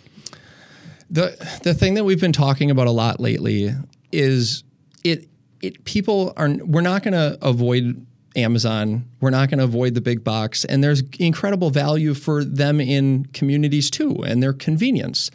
the 1.09 1.35
the 1.63 1.73
thing 1.73 1.95
that 1.95 2.03
we've 2.05 2.21
been 2.21 2.31
talking 2.31 2.71
about 2.71 2.87
a 2.87 2.91
lot 2.91 3.19
lately 3.19 3.69
is 4.11 4.63
it 5.03 5.27
it 5.61 5.83
people 5.83 6.31
are 6.37 6.49
we're 6.63 6.81
not 6.81 7.03
going 7.03 7.13
to 7.13 7.37
avoid 7.41 8.05
Amazon. 8.35 9.05
We're 9.19 9.29
not 9.29 9.49
going 9.49 9.59
to 9.59 9.65
avoid 9.65 9.93
the 9.93 10.01
big 10.01 10.23
box 10.23 10.65
and 10.65 10.83
there's 10.83 11.03
incredible 11.19 11.69
value 11.69 12.13
for 12.13 12.43
them 12.43 12.79
in 12.79 13.25
communities 13.33 13.89
too 13.89 14.23
and 14.25 14.41
their 14.41 14.53
convenience. 14.53 15.31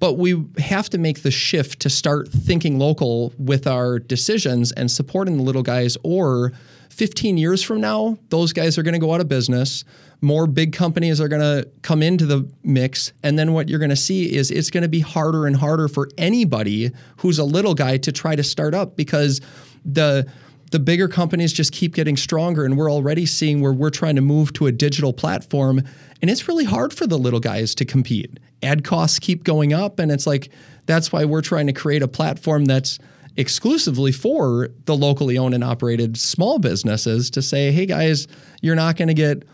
But 0.00 0.18
we 0.18 0.44
have 0.58 0.90
to 0.90 0.98
make 0.98 1.22
the 1.22 1.30
shift 1.30 1.80
to 1.80 1.90
start 1.90 2.28
thinking 2.28 2.78
local 2.78 3.32
with 3.38 3.68
our 3.68 4.00
decisions 4.00 4.72
and 4.72 4.90
supporting 4.90 5.36
the 5.36 5.44
little 5.44 5.62
guys 5.62 5.96
or 6.02 6.52
15 6.92 7.38
years 7.38 7.62
from 7.62 7.80
now, 7.80 8.18
those 8.28 8.52
guys 8.52 8.76
are 8.76 8.82
going 8.82 8.92
to 8.94 8.98
go 8.98 9.14
out 9.14 9.20
of 9.20 9.28
business. 9.28 9.84
More 10.20 10.46
big 10.46 10.72
companies 10.72 11.20
are 11.20 11.28
going 11.28 11.40
to 11.40 11.68
come 11.80 12.02
into 12.02 12.26
the 12.26 12.50
mix. 12.62 13.12
And 13.22 13.38
then 13.38 13.54
what 13.54 13.68
you're 13.68 13.78
going 13.78 13.90
to 13.90 13.96
see 13.96 14.34
is 14.34 14.50
it's 14.50 14.70
going 14.70 14.82
to 14.82 14.88
be 14.88 15.00
harder 15.00 15.46
and 15.46 15.56
harder 15.56 15.88
for 15.88 16.08
anybody 16.18 16.90
who's 17.18 17.38
a 17.38 17.44
little 17.44 17.74
guy 17.74 17.96
to 17.98 18.12
try 18.12 18.36
to 18.36 18.42
start 18.42 18.74
up 18.74 18.94
because 18.94 19.40
the 19.84 20.30
the 20.72 20.78
bigger 20.78 21.06
companies 21.06 21.52
just 21.52 21.72
keep 21.72 21.94
getting 21.94 22.16
stronger 22.16 22.64
and 22.64 22.76
we're 22.76 22.90
already 22.90 23.26
seeing 23.26 23.60
where 23.60 23.72
we're 23.72 23.90
trying 23.90 24.16
to 24.16 24.22
move 24.22 24.52
to 24.54 24.66
a 24.66 24.72
digital 24.72 25.12
platform 25.12 25.82
and 26.20 26.30
it's 26.30 26.48
really 26.48 26.64
hard 26.64 26.92
for 26.92 27.06
the 27.06 27.18
little 27.18 27.40
guys 27.40 27.74
to 27.74 27.84
compete. 27.84 28.40
Ad 28.62 28.82
costs 28.82 29.18
keep 29.18 29.44
going 29.44 29.72
up 29.72 29.98
and 29.98 30.10
it's 30.10 30.26
like 30.26 30.50
that's 30.86 31.12
why 31.12 31.24
we're 31.24 31.42
trying 31.42 31.66
to 31.66 31.72
create 31.72 32.02
a 32.02 32.08
platform 32.08 32.64
that's 32.64 32.98
exclusively 33.36 34.12
for 34.12 34.70
the 34.86 34.96
locally 34.96 35.38
owned 35.38 35.54
and 35.54 35.64
operated 35.64 36.16
small 36.16 36.58
businesses 36.58 37.30
to 37.30 37.40
say 37.40 37.72
hey 37.72 37.86
guys 37.86 38.26
you're 38.60 38.74
not 38.74 38.96
going 38.96 39.08
to 39.08 39.14
get 39.14 39.44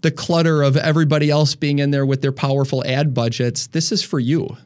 the 0.00 0.10
clutter 0.10 0.62
of 0.62 0.76
everybody 0.76 1.30
else 1.30 1.54
being 1.54 1.78
in 1.78 1.90
there 1.90 2.06
with 2.06 2.22
their 2.22 2.32
powerful 2.32 2.84
ad 2.84 3.14
budgets. 3.14 3.68
This 3.68 3.92
is 3.92 4.02
for 4.02 4.18
you 4.18 4.56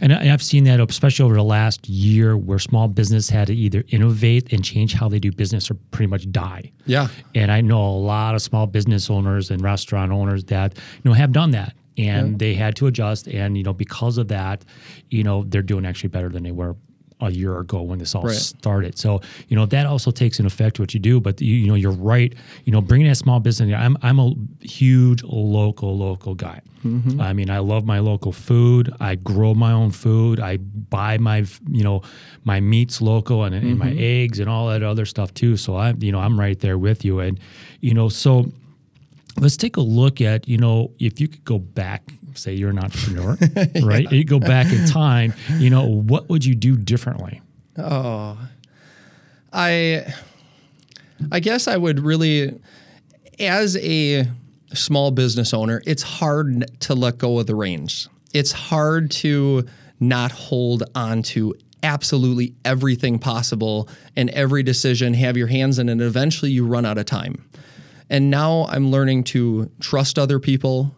And 0.00 0.12
I- 0.12 0.32
I've 0.32 0.42
seen 0.42 0.64
that, 0.64 0.80
especially 0.80 1.24
over 1.24 1.34
the 1.34 1.42
last 1.44 1.88
year, 1.88 2.36
where 2.36 2.58
small 2.58 2.88
business 2.88 3.28
had 3.30 3.48
to 3.48 3.54
either 3.54 3.84
innovate 3.88 4.52
and 4.52 4.64
change 4.64 4.94
how 4.94 5.08
they 5.08 5.18
do 5.18 5.32
business 5.32 5.70
or 5.70 5.74
pretty 5.90 6.08
much 6.08 6.30
die. 6.30 6.70
Yeah. 6.86 7.08
And 7.34 7.50
I 7.50 7.60
know 7.60 7.84
a 7.84 7.98
lot 7.98 8.34
of 8.34 8.42
small 8.42 8.66
business 8.66 9.10
owners 9.10 9.50
and 9.50 9.60
restaurant 9.62 10.12
owners 10.12 10.44
that 10.44 10.74
you 11.02 11.08
know 11.10 11.14
have 11.14 11.32
done 11.32 11.50
that, 11.52 11.74
and 11.96 12.38
they 12.38 12.54
had 12.54 12.76
to 12.76 12.86
adjust. 12.86 13.26
And 13.28 13.56
you 13.58 13.64
know, 13.64 13.72
because 13.72 14.18
of 14.18 14.28
that, 14.28 14.64
you 15.10 15.24
know, 15.24 15.44
they're 15.48 15.62
doing 15.62 15.84
actually 15.84 16.10
better 16.10 16.28
than 16.28 16.42
they 16.44 16.52
were 16.52 16.76
a 17.20 17.30
year 17.30 17.58
ago 17.58 17.82
when 17.82 17.98
this 17.98 18.14
all 18.14 18.22
Right. 18.22 18.36
started. 18.36 18.96
So 18.98 19.20
you 19.48 19.56
know 19.56 19.66
that 19.66 19.86
also 19.86 20.10
takes 20.10 20.38
an 20.38 20.46
effect 20.46 20.78
what 20.78 20.94
you 20.94 21.00
do. 21.00 21.20
But 21.20 21.40
you, 21.40 21.54
you 21.54 21.66
know 21.66 21.74
you're 21.74 21.90
right. 22.14 22.32
You 22.64 22.72
know 22.72 22.80
bringing 22.80 23.08
that 23.08 23.16
small 23.16 23.40
business. 23.40 23.74
I'm 23.74 23.96
I'm 24.02 24.18
a 24.20 24.34
huge 24.60 25.22
local 25.24 25.96
local 25.98 26.34
guy. 26.34 26.60
Mm-hmm. 26.84 27.20
I 27.20 27.32
mean 27.32 27.50
I 27.50 27.58
love 27.58 27.84
my 27.84 27.98
local 27.98 28.30
food. 28.32 28.92
I 29.00 29.16
grow 29.16 29.52
my 29.54 29.72
own 29.72 29.90
food. 29.90 30.38
I 30.38 30.58
buy 30.58 31.18
my 31.18 31.44
you 31.70 31.82
know 31.82 32.02
my 32.44 32.60
meats 32.60 33.02
local 33.02 33.44
and, 33.44 33.54
and 33.54 33.78
my 33.78 33.86
Mm-hmm. 33.90 33.98
eggs 34.24 34.38
and 34.38 34.48
all 34.48 34.68
that 34.68 34.82
other 34.82 35.04
stuff 35.06 35.34
too. 35.34 35.56
So 35.56 35.74
I 35.76 35.94
you 35.98 36.12
know 36.12 36.20
I'm 36.20 36.38
right 36.38 36.58
there 36.60 36.78
with 36.78 37.04
you. 37.04 37.18
And 37.20 37.40
you 37.80 37.94
know 37.94 38.08
so 38.08 38.46
let's 39.40 39.56
take 39.56 39.76
a 39.76 39.80
look 39.80 40.20
at 40.20 40.48
you 40.48 40.56
know 40.58 40.92
if 40.98 41.20
you 41.20 41.26
could 41.28 41.44
go 41.44 41.58
back 41.58 42.02
say 42.38 42.52
you're 42.52 42.70
an 42.70 42.78
entrepreneur 42.78 43.36
right 43.82 44.10
you 44.12 44.24
go 44.24 44.38
back 44.38 44.72
in 44.72 44.86
time 44.86 45.32
you 45.58 45.68
know 45.70 45.84
what 45.84 46.28
would 46.28 46.44
you 46.44 46.54
do 46.54 46.76
differently 46.76 47.40
Oh, 47.78 48.36
I 49.52 50.12
I 51.30 51.40
guess 51.40 51.68
I 51.68 51.76
would 51.76 52.00
really 52.00 52.60
as 53.38 53.76
a 53.76 54.26
small 54.74 55.10
business 55.12 55.54
owner, 55.54 55.80
it's 55.86 56.02
hard 56.02 56.66
to 56.80 56.94
let 56.94 57.18
go 57.18 57.38
of 57.38 57.46
the 57.46 57.54
reins. 57.54 58.08
It's 58.34 58.52
hard 58.52 59.10
to 59.12 59.66
not 60.00 60.32
hold 60.32 60.82
on 60.94 61.22
to 61.22 61.54
absolutely 61.82 62.54
everything 62.64 63.18
possible 63.18 63.88
and 64.16 64.28
every 64.30 64.64
decision, 64.64 65.14
have 65.14 65.36
your 65.36 65.46
hands 65.46 65.78
in 65.78 65.88
it, 65.88 65.92
and 65.92 66.02
eventually 66.02 66.50
you 66.50 66.66
run 66.66 66.84
out 66.84 66.98
of 66.98 67.06
time. 67.06 67.48
And 68.10 68.30
now 68.30 68.66
I'm 68.68 68.90
learning 68.90 69.24
to 69.24 69.70
trust 69.80 70.18
other 70.18 70.40
people, 70.40 70.94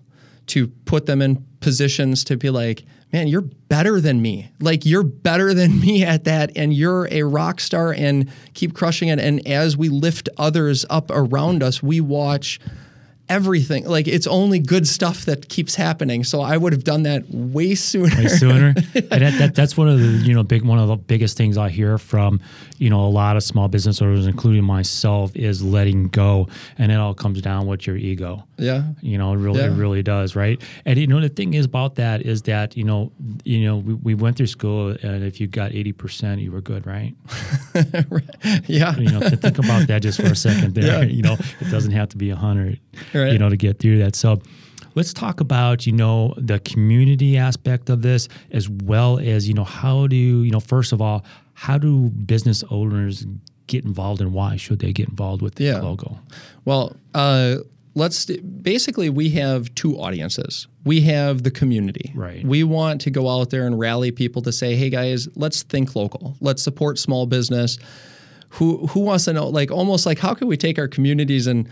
to 0.50 0.68
put 0.68 1.06
them 1.06 1.22
in 1.22 1.44
positions 1.60 2.24
to 2.24 2.36
be 2.36 2.50
like, 2.50 2.84
man, 3.12 3.28
you're 3.28 3.40
better 3.40 4.00
than 4.00 4.22
me. 4.22 4.50
Like, 4.60 4.86
you're 4.86 5.02
better 5.02 5.52
than 5.54 5.80
me 5.80 6.04
at 6.04 6.24
that. 6.24 6.52
And 6.56 6.72
you're 6.72 7.08
a 7.10 7.22
rock 7.22 7.60
star 7.60 7.92
and 7.92 8.30
keep 8.54 8.74
crushing 8.74 9.08
it. 9.08 9.18
And 9.18 9.46
as 9.46 9.76
we 9.76 9.88
lift 9.88 10.28
others 10.36 10.84
up 10.90 11.10
around 11.10 11.62
us, 11.62 11.82
we 11.82 12.00
watch 12.00 12.60
everything. 13.30 13.86
Like, 13.86 14.06
it's 14.08 14.26
only 14.26 14.58
good 14.58 14.86
stuff 14.86 15.24
that 15.24 15.48
keeps 15.48 15.74
happening. 15.74 16.24
So 16.24 16.42
I 16.42 16.56
would 16.56 16.72
have 16.72 16.84
done 16.84 17.04
that 17.04 17.24
way 17.30 17.74
sooner. 17.74 18.14
way 18.16 18.28
sooner. 18.28 18.74
and 18.94 19.08
that, 19.22 19.38
that, 19.38 19.54
that's 19.54 19.76
one 19.76 19.88
of 19.88 19.98
the 19.98 20.06
you 20.06 20.34
know 20.34 20.42
big 20.42 20.62
one 20.62 20.78
of 20.78 20.88
the 20.88 20.96
biggest 20.96 21.36
things 21.36 21.56
I 21.56 21.70
hear 21.70 21.96
from 21.96 22.40
you 22.78 22.90
know 22.90 23.00
a 23.06 23.08
lot 23.08 23.36
of 23.36 23.42
small 23.42 23.68
business 23.68 24.02
owners, 24.02 24.26
including 24.26 24.64
myself, 24.64 25.34
is 25.34 25.62
letting 25.62 26.08
go, 26.08 26.48
and 26.76 26.90
it 26.92 26.96
all 26.96 27.14
comes 27.14 27.40
down 27.40 27.66
with 27.66 27.86
your 27.86 27.96
ego. 27.96 28.44
yeah. 28.58 28.82
You 29.00 29.16
know, 29.18 29.32
it 29.32 29.36
really, 29.36 29.60
it 29.60 29.70
really 29.70 30.02
does, 30.02 30.36
right? 30.36 30.60
And 30.84 30.98
you 30.98 31.06
know, 31.06 31.20
the 31.20 31.28
thing 31.28 31.54
is 31.54 31.64
about 31.66 31.94
that 31.96 32.22
is 32.22 32.42
that 32.42 32.76
you 32.76 32.84
know, 32.84 33.12
you 33.44 33.64
know, 33.64 33.78
we, 33.78 33.94
we 33.94 34.14
went 34.14 34.36
through 34.36 34.48
school, 34.48 34.96
and 35.02 35.24
if 35.24 35.40
you 35.40 35.46
got 35.46 35.72
eighty 35.72 35.92
percent, 35.92 36.40
you 36.40 36.50
were 36.52 36.60
good, 36.60 36.86
right? 36.86 37.14
Yeah. 38.66 38.96
You 38.96 39.10
know, 39.10 39.20
to 39.20 39.36
think 39.36 39.58
about 39.58 39.86
that 39.88 40.02
just 40.02 40.20
for 40.20 40.26
a 40.26 40.36
second 40.36 40.74
there. 40.74 40.80
Yeah. 40.90 41.02
You 41.02 41.22
know, 41.22 41.36
it 41.60 41.70
doesn't 41.70 41.92
have 41.92 42.08
to 42.10 42.16
be 42.16 42.30
a 42.30 42.36
hundred, 42.36 42.80
Right. 43.14 43.19
You 43.28 43.38
know, 43.38 43.48
to 43.48 43.56
get 43.56 43.78
through 43.78 43.98
that. 43.98 44.16
So 44.16 44.40
let's 44.94 45.12
talk 45.12 45.40
about, 45.40 45.86
you 45.86 45.92
know, 45.92 46.34
the 46.36 46.58
community 46.60 47.36
aspect 47.36 47.90
of 47.90 48.02
this 48.02 48.28
as 48.50 48.68
well 48.68 49.18
as, 49.18 49.46
you 49.48 49.54
know, 49.54 49.64
how 49.64 50.06
do, 50.06 50.16
you 50.16 50.50
know, 50.50 50.60
first 50.60 50.92
of 50.92 51.00
all, 51.00 51.24
how 51.54 51.78
do 51.78 52.08
business 52.10 52.64
owners 52.70 53.26
get 53.66 53.84
involved 53.84 54.20
and 54.20 54.32
why 54.32 54.56
should 54.56 54.78
they 54.80 54.92
get 54.92 55.08
involved 55.08 55.42
with 55.42 55.54
the 55.56 55.64
Yeah. 55.64 55.80
logo? 55.80 56.18
Well, 56.64 56.96
uh, 57.14 57.56
let's 57.94 58.24
basically 58.26 59.10
we 59.10 59.30
have 59.30 59.72
two 59.74 59.96
audiences. 60.00 60.66
We 60.84 61.02
have 61.02 61.42
the 61.42 61.50
community. 61.50 62.12
Right. 62.14 62.44
We 62.44 62.64
want 62.64 63.00
to 63.02 63.10
go 63.10 63.28
out 63.28 63.50
there 63.50 63.66
and 63.66 63.78
rally 63.78 64.10
people 64.10 64.42
to 64.42 64.52
say, 64.52 64.74
"Hey 64.76 64.90
guys, 64.90 65.28
let's 65.36 65.62
think 65.62 65.94
local. 65.94 66.36
Let's 66.40 66.62
support 66.62 66.98
small 66.98 67.26
business." 67.26 67.78
Who 68.54 68.86
who 68.88 69.00
wants 69.00 69.26
to 69.26 69.32
know 69.32 69.48
like 69.48 69.70
almost 69.70 70.06
like 70.06 70.18
how 70.18 70.34
can 70.34 70.48
we 70.48 70.56
take 70.56 70.78
our 70.78 70.88
communities 70.88 71.46
and 71.46 71.68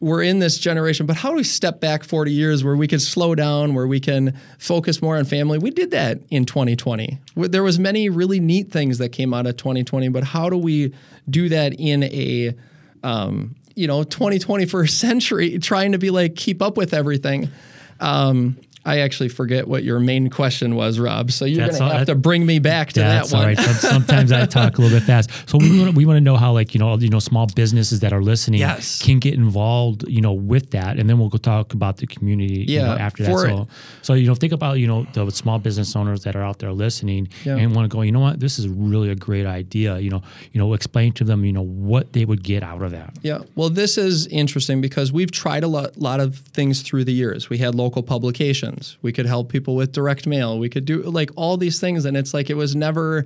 we're 0.00 0.22
in 0.22 0.38
this 0.38 0.58
generation, 0.58 1.06
but 1.06 1.16
how 1.16 1.30
do 1.30 1.36
we 1.36 1.44
step 1.44 1.80
back 1.80 2.04
40 2.04 2.30
years 2.30 2.62
where 2.62 2.76
we 2.76 2.86
can 2.86 3.00
slow 3.00 3.34
down, 3.34 3.74
where 3.74 3.86
we 3.86 3.98
can 3.98 4.38
focus 4.58 5.02
more 5.02 5.16
on 5.16 5.24
family? 5.24 5.58
We 5.58 5.70
did 5.70 5.90
that 5.90 6.20
in 6.30 6.44
2020. 6.44 7.18
There 7.34 7.62
was 7.64 7.78
many 7.78 8.08
really 8.08 8.38
neat 8.38 8.70
things 8.70 8.98
that 8.98 9.08
came 9.10 9.34
out 9.34 9.46
of 9.46 9.56
2020, 9.56 10.08
but 10.08 10.22
how 10.22 10.50
do 10.50 10.56
we 10.56 10.94
do 11.28 11.48
that 11.48 11.74
in 11.78 12.04
a 12.04 12.54
um, 13.02 13.56
you 13.74 13.86
know 13.86 14.02
20 14.02 14.38
21st 14.38 14.90
century 15.06 15.58
trying 15.58 15.92
to 15.92 15.98
be 15.98 16.10
like 16.10 16.34
keep 16.34 16.60
up 16.60 16.76
with 16.76 16.92
everything 16.92 17.48
um, 18.00 18.56
i 18.84 18.98
actually 19.00 19.28
forget 19.28 19.66
what 19.68 19.84
your 19.84 20.00
main 20.00 20.30
question 20.30 20.74
was 20.74 20.98
rob 20.98 21.30
so 21.30 21.44
you're 21.44 21.66
gonna 21.68 21.82
all- 21.84 21.90
have 21.90 22.06
to 22.06 22.14
bring 22.14 22.44
me 22.46 22.58
back 22.58 22.92
to 22.92 23.00
That's 23.00 23.30
that 23.30 23.36
all 23.36 23.42
one 23.42 23.48
right. 23.48 23.58
Some- 23.58 23.98
Sometimes 23.98 24.32
I 24.32 24.46
talk 24.46 24.78
a 24.78 24.80
little 24.82 24.98
bit 24.98 25.04
fast. 25.06 25.30
So 25.48 25.58
we 25.58 25.78
want 25.78 25.90
to, 25.90 25.96
we 25.96 26.04
want 26.06 26.16
to 26.18 26.20
know 26.20 26.36
how 26.36 26.52
like 26.52 26.74
you 26.74 26.78
know 26.80 26.96
you 26.98 27.08
know 27.08 27.18
small 27.18 27.46
businesses 27.46 28.00
that 28.00 28.12
are 28.12 28.22
listening 28.22 28.60
Yes. 28.60 29.02
can 29.02 29.18
get 29.18 29.34
involved 29.34 30.06
you 30.08 30.20
know 30.20 30.32
with 30.32 30.70
that, 30.70 30.98
and 30.98 31.08
then 31.08 31.18
we'll 31.18 31.28
go 31.28 31.38
talk 31.38 31.74
about 31.74 31.96
the 31.98 32.06
community 32.06 32.64
you 32.68 32.80
know, 32.80 32.92
after 32.96 33.22
that. 33.24 33.32
it. 33.32 33.34
So 33.38 33.68
so 34.02 34.14
you 34.14 34.26
know 34.26 34.34
think 34.34 34.52
about 34.52 34.78
you 34.78 34.86
know 34.86 35.06
the 35.12 35.30
small 35.30 35.58
business 35.58 35.94
owners 35.96 36.22
that 36.24 36.36
are 36.36 36.42
out 36.42 36.58
there 36.58 36.72
listening 36.72 37.28
Yeah. 37.44 37.56
and 37.56 37.74
want 37.74 37.90
to 37.90 37.94
go. 37.94 38.02
You 38.02 38.12
know 38.12 38.20
what? 38.20 38.40
This 38.40 38.58
is 38.58 38.68
really 38.68 39.10
a 39.10 39.14
great 39.16 39.46
idea. 39.46 39.98
You 39.98 40.10
know 40.10 40.22
you 40.52 40.58
know 40.60 40.72
explain 40.74 41.12
to 41.14 41.24
them 41.24 41.44
you 41.44 41.52
know 41.52 41.64
what 41.64 42.12
they 42.12 42.24
would 42.24 42.42
get 42.42 42.62
out 42.62 42.82
of 42.82 42.90
that. 42.92 43.14
Yeah. 43.22 43.38
Well, 43.56 43.70
this 43.70 43.98
is 43.98 44.26
interesting 44.28 44.80
because 44.80 45.12
we've 45.12 45.30
tried 45.32 45.64
a 45.64 45.68
lot, 45.68 45.96
lot 45.98 46.20
of 46.20 46.36
things 46.36 46.82
through 46.82 47.04
the 47.04 47.12
years. 47.12 47.50
We 47.50 47.58
had 47.58 47.74
local 47.74 48.02
publications. 48.02 48.77
We 49.02 49.12
could 49.12 49.26
help 49.26 49.50
people 49.50 49.76
with 49.76 49.92
direct 49.92 50.26
mail. 50.26 50.58
We 50.58 50.68
could 50.68 50.84
do 50.84 51.02
like 51.02 51.30
all 51.36 51.56
these 51.56 51.80
things, 51.80 52.04
and 52.04 52.16
it's 52.16 52.34
like 52.34 52.50
it 52.50 52.56
was 52.56 52.74
never, 52.74 53.24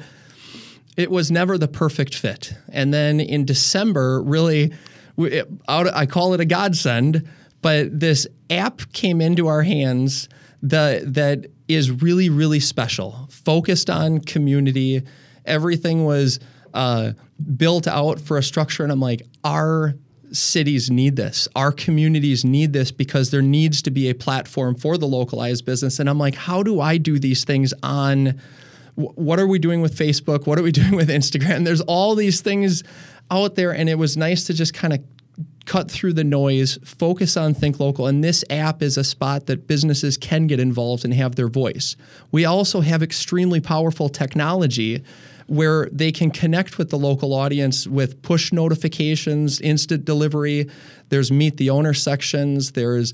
it 0.96 1.10
was 1.10 1.30
never 1.30 1.58
the 1.58 1.68
perfect 1.68 2.14
fit. 2.14 2.54
And 2.68 2.92
then 2.92 3.20
in 3.20 3.44
December, 3.44 4.22
really, 4.22 4.72
it, 5.18 5.48
out, 5.68 5.86
I 5.94 6.06
call 6.06 6.34
it 6.34 6.40
a 6.40 6.44
godsend, 6.44 7.28
but 7.60 7.98
this 7.98 8.26
app 8.50 8.92
came 8.92 9.20
into 9.20 9.46
our 9.46 9.62
hands 9.62 10.28
that 10.62 11.14
that 11.14 11.46
is 11.68 11.90
really 11.90 12.30
really 12.30 12.60
special, 12.60 13.28
focused 13.30 13.90
on 13.90 14.20
community. 14.20 15.02
Everything 15.44 16.04
was 16.04 16.38
uh, 16.74 17.12
built 17.56 17.86
out 17.86 18.20
for 18.20 18.38
a 18.38 18.42
structure, 18.42 18.82
and 18.82 18.92
I'm 18.92 19.00
like, 19.00 19.22
our 19.44 19.94
cities 20.32 20.90
need 20.90 21.16
this. 21.16 21.48
Our 21.54 21.72
communities 21.72 22.44
need 22.44 22.72
this 22.72 22.90
because 22.90 23.30
there 23.30 23.42
needs 23.42 23.82
to 23.82 23.90
be 23.90 24.08
a 24.08 24.14
platform 24.14 24.74
for 24.74 24.98
the 24.98 25.06
localized 25.06 25.64
business. 25.64 25.98
And 25.98 26.08
I'm 26.08 26.18
like, 26.18 26.34
how 26.34 26.62
do 26.62 26.80
I 26.80 26.98
do 26.98 27.18
these 27.18 27.44
things 27.44 27.72
on? 27.82 28.40
What 28.94 29.38
are 29.38 29.46
we 29.46 29.58
doing 29.58 29.80
with 29.80 29.96
Facebook? 29.96 30.46
What 30.46 30.58
are 30.58 30.62
we 30.62 30.72
doing 30.80 30.96
with 30.96 31.08
Instagram? 31.08 31.64
There's 31.64 31.80
all 31.82 32.14
these 32.14 32.40
things 32.40 32.82
out 33.30 33.54
there, 33.54 33.72
and 33.72 33.88
it 33.88 33.96
was 33.96 34.16
nice 34.16 34.44
to 34.44 34.54
just 34.54 34.74
kind 34.74 34.92
of 34.92 35.00
cut 35.64 35.90
through 35.90 36.12
the 36.12 36.24
noise, 36.24 36.78
focus 36.84 37.36
on 37.36 37.54
Think 37.54 37.78
Local. 37.78 38.06
And 38.06 38.22
this 38.22 38.44
app 38.50 38.82
is 38.82 38.98
a 38.98 39.04
spot 39.04 39.46
that 39.46 39.66
businesses 39.66 40.16
can 40.16 40.46
get 40.46 40.60
involved 40.60 41.04
and 41.04 41.14
have 41.14 41.36
their 41.36 41.48
voice. 41.48 41.96
We 42.30 42.44
also 42.44 42.80
have 42.80 43.02
extremely 43.02 43.60
powerful 43.60 44.08
technology 44.08 45.04
where 45.52 45.86
they 45.92 46.10
can 46.10 46.30
connect 46.30 46.78
with 46.78 46.88
the 46.88 46.96
local 46.96 47.34
audience 47.34 47.86
with 47.86 48.22
push 48.22 48.52
notifications, 48.52 49.60
instant 49.60 50.02
delivery. 50.06 50.66
There's 51.10 51.30
meet 51.30 51.58
the 51.58 51.68
owner 51.68 51.92
sections. 51.92 52.72
There's 52.72 53.12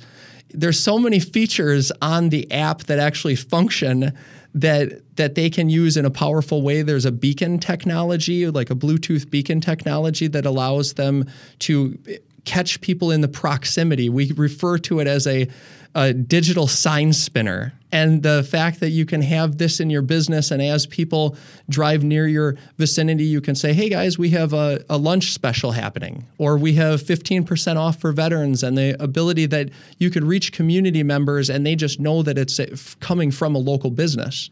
there's 0.51 0.79
so 0.79 1.01
many 1.01 1.19
features 1.19 1.91
on 2.01 2.29
the 2.29 2.51
app 2.53 2.85
that 2.85 3.01
actually 3.01 3.35
function 3.35 4.13
that 4.55 5.17
that 5.17 5.35
they 5.35 5.51
can 5.51 5.69
use 5.69 5.97
in 5.97 6.05
a 6.05 6.11
powerful 6.11 6.63
way. 6.63 6.83
There's 6.83 7.05
a 7.05 7.11
beacon 7.11 7.59
technology, 7.59 8.49
like 8.49 8.71
a 8.71 8.77
Bluetooth 8.77 9.29
beacon 9.29 9.61
technology 9.61 10.29
that 10.29 10.47
allows 10.47 10.95
them 10.95 11.25
to 11.61 11.99
catch 12.45 12.81
people 12.81 13.11
in 13.11 13.21
the 13.21 13.29
proximity. 13.29 14.09
We 14.09 14.31
refer 14.33 14.79
to 14.79 15.01
it 15.01 15.09
as 15.09 15.27
a, 15.27 15.49
a 15.95 16.13
digital 16.13 16.67
sign 16.67 17.13
spinner. 17.13 17.73
And 17.91 18.23
the 18.23 18.43
fact 18.43 18.81
that 18.81 18.91
you 18.91 19.07
can 19.07 19.23
have 19.23 19.57
this 19.57 19.81
in 19.81 19.89
your 19.89 20.03
business, 20.03 20.51
and 20.51 20.61
as 20.61 20.87
people 20.87 21.37
drive 21.71 22.05
near 22.05 22.29
your 22.29 22.57
vicinity, 22.77 23.25
you 23.25 23.41
can 23.41 23.55
say, 23.55 23.73
hey 23.73 23.89
guys, 23.89 24.19
we 24.19 24.29
have 24.31 24.53
a, 24.53 24.85
a 24.91 24.99
lunch 24.99 25.33
special 25.33 25.73
happening, 25.73 26.27
or 26.37 26.59
we 26.59 26.75
have 26.75 27.03
15% 27.03 27.77
off 27.77 27.99
for 27.99 28.13
veterans, 28.13 28.63
and 28.63 28.77
the 28.77 29.03
ability 29.03 29.47
that 29.47 29.71
you 29.97 30.11
could 30.11 30.25
reach 30.25 30.53
community 30.53 31.03
members 31.03 31.49
and 31.49 31.65
they 31.65 31.75
just 31.75 31.99
know 31.99 32.23
that 32.23 32.37
it's 32.37 32.61
uh, 32.61 32.77
coming 33.01 33.31
from 33.31 33.55
a 33.55 33.59
local 33.59 33.91
business. 33.91 34.51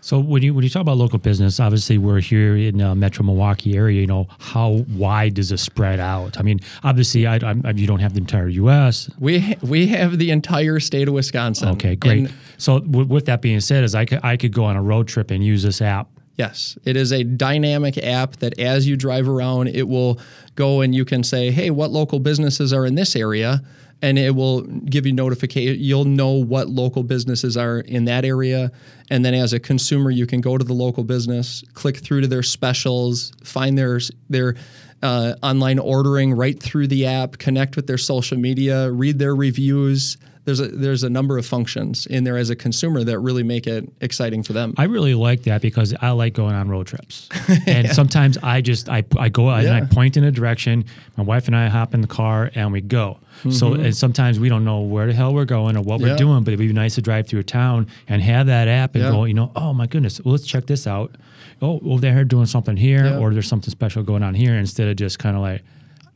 So 0.00 0.20
when 0.20 0.42
you 0.42 0.54
when 0.54 0.62
you 0.62 0.70
talk 0.70 0.82
about 0.82 0.96
local 0.96 1.18
business, 1.18 1.58
obviously 1.58 1.98
we're 1.98 2.20
here 2.20 2.56
in 2.56 2.80
uh, 2.80 2.94
Metro 2.94 3.24
Milwaukee 3.24 3.76
area. 3.76 4.00
You 4.00 4.06
know 4.06 4.28
how 4.38 4.84
wide 4.90 5.34
does 5.34 5.50
it 5.50 5.58
spread 5.58 5.98
out? 5.98 6.38
I 6.38 6.42
mean, 6.42 6.60
obviously, 6.84 7.26
I, 7.26 7.36
I, 7.36 7.70
you 7.72 7.86
don't 7.86 7.98
have 7.98 8.14
the 8.14 8.20
entire 8.20 8.48
U.S. 8.48 9.10
We, 9.18 9.40
ha- 9.40 9.58
we 9.62 9.88
have 9.88 10.18
the 10.18 10.30
entire 10.30 10.78
state 10.78 11.08
of 11.08 11.14
Wisconsin. 11.14 11.70
Okay, 11.70 11.96
great. 11.96 12.18
And 12.26 12.34
so 12.58 12.78
w- 12.78 13.06
with 13.06 13.26
that 13.26 13.42
being 13.42 13.60
said, 13.60 13.82
is 13.82 13.94
I 13.94 14.04
could 14.04 14.20
I 14.22 14.36
could 14.36 14.52
go 14.52 14.64
on 14.64 14.76
a 14.76 14.82
road 14.82 15.08
trip 15.08 15.30
and 15.30 15.44
use 15.44 15.62
this 15.64 15.82
app. 15.82 16.08
Yes, 16.36 16.78
it 16.84 16.96
is 16.96 17.12
a 17.12 17.24
dynamic 17.24 17.98
app 17.98 18.36
that 18.36 18.56
as 18.60 18.86
you 18.86 18.96
drive 18.96 19.28
around, 19.28 19.68
it 19.68 19.88
will 19.88 20.20
go 20.54 20.80
and 20.82 20.94
you 20.94 21.04
can 21.04 21.24
say, 21.24 21.50
"Hey, 21.50 21.70
what 21.70 21.90
local 21.90 22.20
businesses 22.20 22.72
are 22.72 22.86
in 22.86 22.94
this 22.94 23.16
area?" 23.16 23.62
and 24.00 24.18
it 24.18 24.34
will 24.34 24.62
give 24.62 25.06
you 25.06 25.12
notification. 25.12 25.82
You'll 25.82 26.04
know 26.04 26.30
what 26.30 26.68
local 26.68 27.02
businesses 27.02 27.56
are 27.56 27.80
in 27.80 28.04
that 28.04 28.24
area, 28.24 28.70
And 29.10 29.24
then 29.24 29.34
as 29.34 29.52
a 29.52 29.60
consumer, 29.60 30.10
you 30.10 30.26
can 30.26 30.40
go 30.40 30.58
to 30.58 30.64
the 30.64 30.74
local 30.74 31.04
business, 31.04 31.64
click 31.74 31.96
through 31.98 32.22
to 32.22 32.26
their 32.26 32.42
specials, 32.42 33.32
find 33.42 33.76
their 33.76 34.00
their 34.28 34.54
uh, 35.02 35.34
online 35.42 35.78
ordering 35.78 36.34
right 36.34 36.60
through 36.60 36.88
the 36.88 37.06
app, 37.06 37.38
connect 37.38 37.76
with 37.76 37.86
their 37.86 37.98
social 37.98 38.38
media, 38.38 38.90
read 38.90 39.18
their 39.18 39.34
reviews. 39.34 40.16
There's 40.44 40.60
a 40.60 40.68
there's 40.68 41.02
a 41.02 41.10
number 41.10 41.36
of 41.36 41.44
functions 41.44 42.06
in 42.06 42.24
there 42.24 42.38
as 42.38 42.48
a 42.48 42.56
consumer 42.56 43.04
that 43.04 43.18
really 43.18 43.42
make 43.42 43.66
it 43.66 43.86
exciting 44.00 44.42
for 44.42 44.54
them. 44.54 44.72
I 44.78 44.84
really 44.84 45.12
like 45.12 45.42
that 45.42 45.60
because 45.60 45.94
I 46.00 46.10
like 46.12 46.32
going 46.32 46.54
on 46.54 46.70
road 46.70 46.86
trips, 46.86 47.28
and 47.66 47.86
yeah. 47.86 47.92
sometimes 47.92 48.38
I 48.38 48.62
just 48.62 48.88
I, 48.88 49.04
I 49.18 49.28
go 49.28 49.50
yeah. 49.50 49.58
and 49.58 49.68
I 49.68 49.94
point 49.94 50.16
in 50.16 50.24
a 50.24 50.30
direction. 50.30 50.86
My 51.18 51.22
wife 51.22 51.48
and 51.48 51.56
I 51.56 51.68
hop 51.68 51.92
in 51.92 52.00
the 52.00 52.06
car 52.06 52.50
and 52.54 52.72
we 52.72 52.80
go. 52.80 53.18
Mm-hmm. 53.40 53.50
So 53.50 53.74
and 53.74 53.94
sometimes 53.94 54.40
we 54.40 54.48
don't 54.48 54.64
know 54.64 54.80
where 54.80 55.06
the 55.06 55.12
hell 55.12 55.34
we're 55.34 55.44
going 55.44 55.76
or 55.76 55.82
what 55.82 56.00
yeah. 56.00 56.08
we're 56.08 56.16
doing, 56.16 56.44
but 56.44 56.54
it'd 56.54 56.66
be 56.66 56.72
nice 56.72 56.94
to 56.94 57.02
drive 57.02 57.28
through 57.28 57.40
a 57.40 57.44
town 57.44 57.86
and 58.08 58.22
have 58.22 58.46
that 58.46 58.68
app 58.68 58.96
and 59.02 59.14
go, 59.14 59.24
you 59.24 59.34
know, 59.34 59.50
oh 59.56 59.72
my 59.72 59.86
goodness, 59.86 60.20
well, 60.20 60.32
let's 60.32 60.46
check 60.46 60.66
this 60.66 60.86
out. 60.86 61.16
Oh, 61.60 61.80
well, 61.82 61.98
they're 61.98 62.24
doing 62.24 62.46
something 62.46 62.76
here, 62.76 63.18
or 63.20 63.32
there's 63.32 63.48
something 63.48 63.70
special 63.70 64.02
going 64.02 64.22
on 64.22 64.34
here, 64.34 64.54
instead 64.54 64.88
of 64.88 64.96
just 64.96 65.18
kind 65.18 65.36
of 65.36 65.42
like 65.42 65.62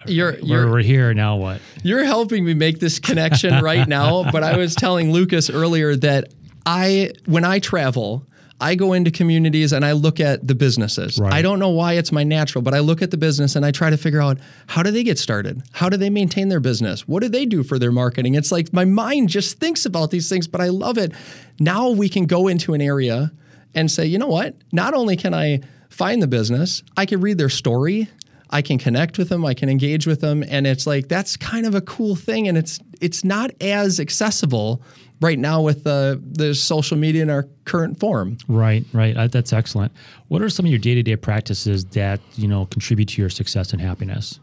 you're, 0.06 0.38
you're 0.38 0.70
we're, 0.70 0.82
here 0.82 1.14
now. 1.14 1.36
What 1.36 1.60
you're 1.82 2.04
helping 2.04 2.44
me 2.44 2.54
make 2.54 2.80
this 2.80 2.98
connection 2.98 3.62
right 3.62 3.86
now. 3.88 4.30
But 4.30 4.42
I 4.42 4.56
was 4.56 4.74
telling 4.74 5.12
Lucas 5.12 5.50
earlier 5.50 5.96
that 5.96 6.32
I 6.66 7.12
when 7.26 7.44
I 7.44 7.58
travel, 7.58 8.26
I 8.62 8.76
go 8.76 8.92
into 8.92 9.10
communities 9.10 9.72
and 9.72 9.84
I 9.84 9.90
look 9.90 10.20
at 10.20 10.46
the 10.46 10.54
businesses. 10.54 11.18
Right. 11.18 11.32
I 11.32 11.42
don't 11.42 11.58
know 11.58 11.70
why 11.70 11.94
it's 11.94 12.12
my 12.12 12.22
natural, 12.22 12.62
but 12.62 12.74
I 12.74 12.78
look 12.78 13.02
at 13.02 13.10
the 13.10 13.16
business 13.16 13.56
and 13.56 13.66
I 13.66 13.72
try 13.72 13.90
to 13.90 13.96
figure 13.96 14.22
out 14.22 14.38
how 14.68 14.84
do 14.84 14.92
they 14.92 15.02
get 15.02 15.18
started? 15.18 15.62
How 15.72 15.88
do 15.88 15.96
they 15.96 16.10
maintain 16.10 16.48
their 16.48 16.60
business? 16.60 17.08
What 17.08 17.22
do 17.22 17.28
they 17.28 17.44
do 17.44 17.64
for 17.64 17.76
their 17.76 17.90
marketing? 17.90 18.36
It's 18.36 18.52
like 18.52 18.72
my 18.72 18.84
mind 18.84 19.30
just 19.30 19.58
thinks 19.58 19.84
about 19.84 20.12
these 20.12 20.28
things, 20.28 20.46
but 20.46 20.60
I 20.60 20.68
love 20.68 20.96
it. 20.96 21.12
Now 21.58 21.90
we 21.90 22.08
can 22.08 22.26
go 22.26 22.46
into 22.46 22.72
an 22.72 22.80
area 22.80 23.32
and 23.74 23.90
say, 23.90 24.06
you 24.06 24.16
know 24.16 24.28
what? 24.28 24.54
Not 24.70 24.94
only 24.94 25.16
can 25.16 25.34
I 25.34 25.60
find 25.90 26.22
the 26.22 26.28
business, 26.28 26.84
I 26.96 27.04
can 27.04 27.20
read 27.20 27.38
their 27.38 27.48
story. 27.48 28.08
I 28.52 28.60
can 28.60 28.78
connect 28.78 29.16
with 29.16 29.30
them, 29.30 29.44
I 29.46 29.54
can 29.54 29.70
engage 29.70 30.06
with 30.06 30.20
them, 30.20 30.44
and 30.46 30.66
it's 30.66 30.86
like 30.86 31.08
that's 31.08 31.36
kind 31.38 31.64
of 31.64 31.74
a 31.74 31.80
cool 31.80 32.14
thing, 32.14 32.48
and 32.48 32.58
it's 32.58 32.78
it's 33.00 33.24
not 33.24 33.50
as 33.62 33.98
accessible 33.98 34.82
right 35.20 35.38
now 35.38 35.62
with 35.62 35.84
the 35.84 36.22
the 36.32 36.54
social 36.54 36.98
media 36.98 37.22
in 37.22 37.30
our 37.30 37.48
current 37.64 37.98
form. 37.98 38.36
Right, 38.48 38.84
right. 38.92 39.30
That's 39.32 39.54
excellent. 39.54 39.92
What 40.28 40.42
are 40.42 40.50
some 40.50 40.66
of 40.66 40.70
your 40.70 40.78
day 40.78 40.94
to 40.94 41.02
day 41.02 41.16
practices 41.16 41.86
that 41.86 42.20
you 42.34 42.46
know 42.46 42.66
contribute 42.66 43.08
to 43.08 43.22
your 43.22 43.30
success 43.30 43.72
and 43.72 43.80
happiness? 43.80 44.38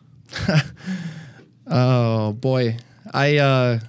oh 1.68 2.34
boy, 2.34 2.78
I. 3.14 3.38
Uh, 3.38 3.80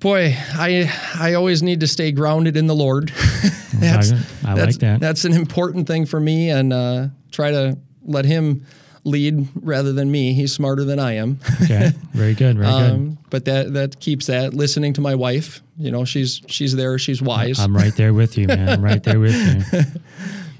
boy, 0.00 0.36
I 0.36 0.92
I 1.18 1.32
always 1.32 1.62
need 1.62 1.80
to 1.80 1.86
stay 1.86 2.12
grounded 2.12 2.58
in 2.58 2.66
the 2.66 2.74
Lord. 2.74 3.08
that's, 3.74 4.12
I 4.44 4.52
like 4.52 4.56
that's, 4.56 4.76
that. 4.78 5.00
That's 5.00 5.24
an 5.24 5.32
important 5.32 5.86
thing 5.86 6.04
for 6.04 6.20
me, 6.20 6.50
and 6.50 6.72
uh, 6.74 7.08
try 7.30 7.50
to 7.50 7.78
let 8.06 8.24
him 8.24 8.64
lead 9.04 9.48
rather 9.62 9.92
than 9.92 10.10
me. 10.10 10.32
He's 10.34 10.52
smarter 10.52 10.84
than 10.84 10.98
I 10.98 11.12
am. 11.12 11.38
okay, 11.62 11.92
very 12.12 12.34
good, 12.34 12.56
very 12.56 12.68
um, 12.72 13.08
good. 13.08 13.18
But 13.30 13.44
that 13.46 13.72
that 13.74 14.00
keeps 14.00 14.26
that 14.26 14.54
listening 14.54 14.92
to 14.94 15.00
my 15.00 15.14
wife. 15.14 15.62
You 15.78 15.90
know, 15.90 16.04
she's 16.04 16.40
she's 16.46 16.74
there. 16.74 16.98
She's 16.98 17.22
wise. 17.22 17.58
I'm 17.58 17.76
right 17.76 17.94
there 17.94 18.14
with 18.14 18.36
you, 18.38 18.48
man. 18.48 18.68
I'm 18.68 18.82
right 18.82 19.02
there 19.02 19.20
with 19.20 19.34
you. 19.34 19.82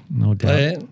No 0.09 0.33
doubt. 0.33 0.79
But 0.79 0.89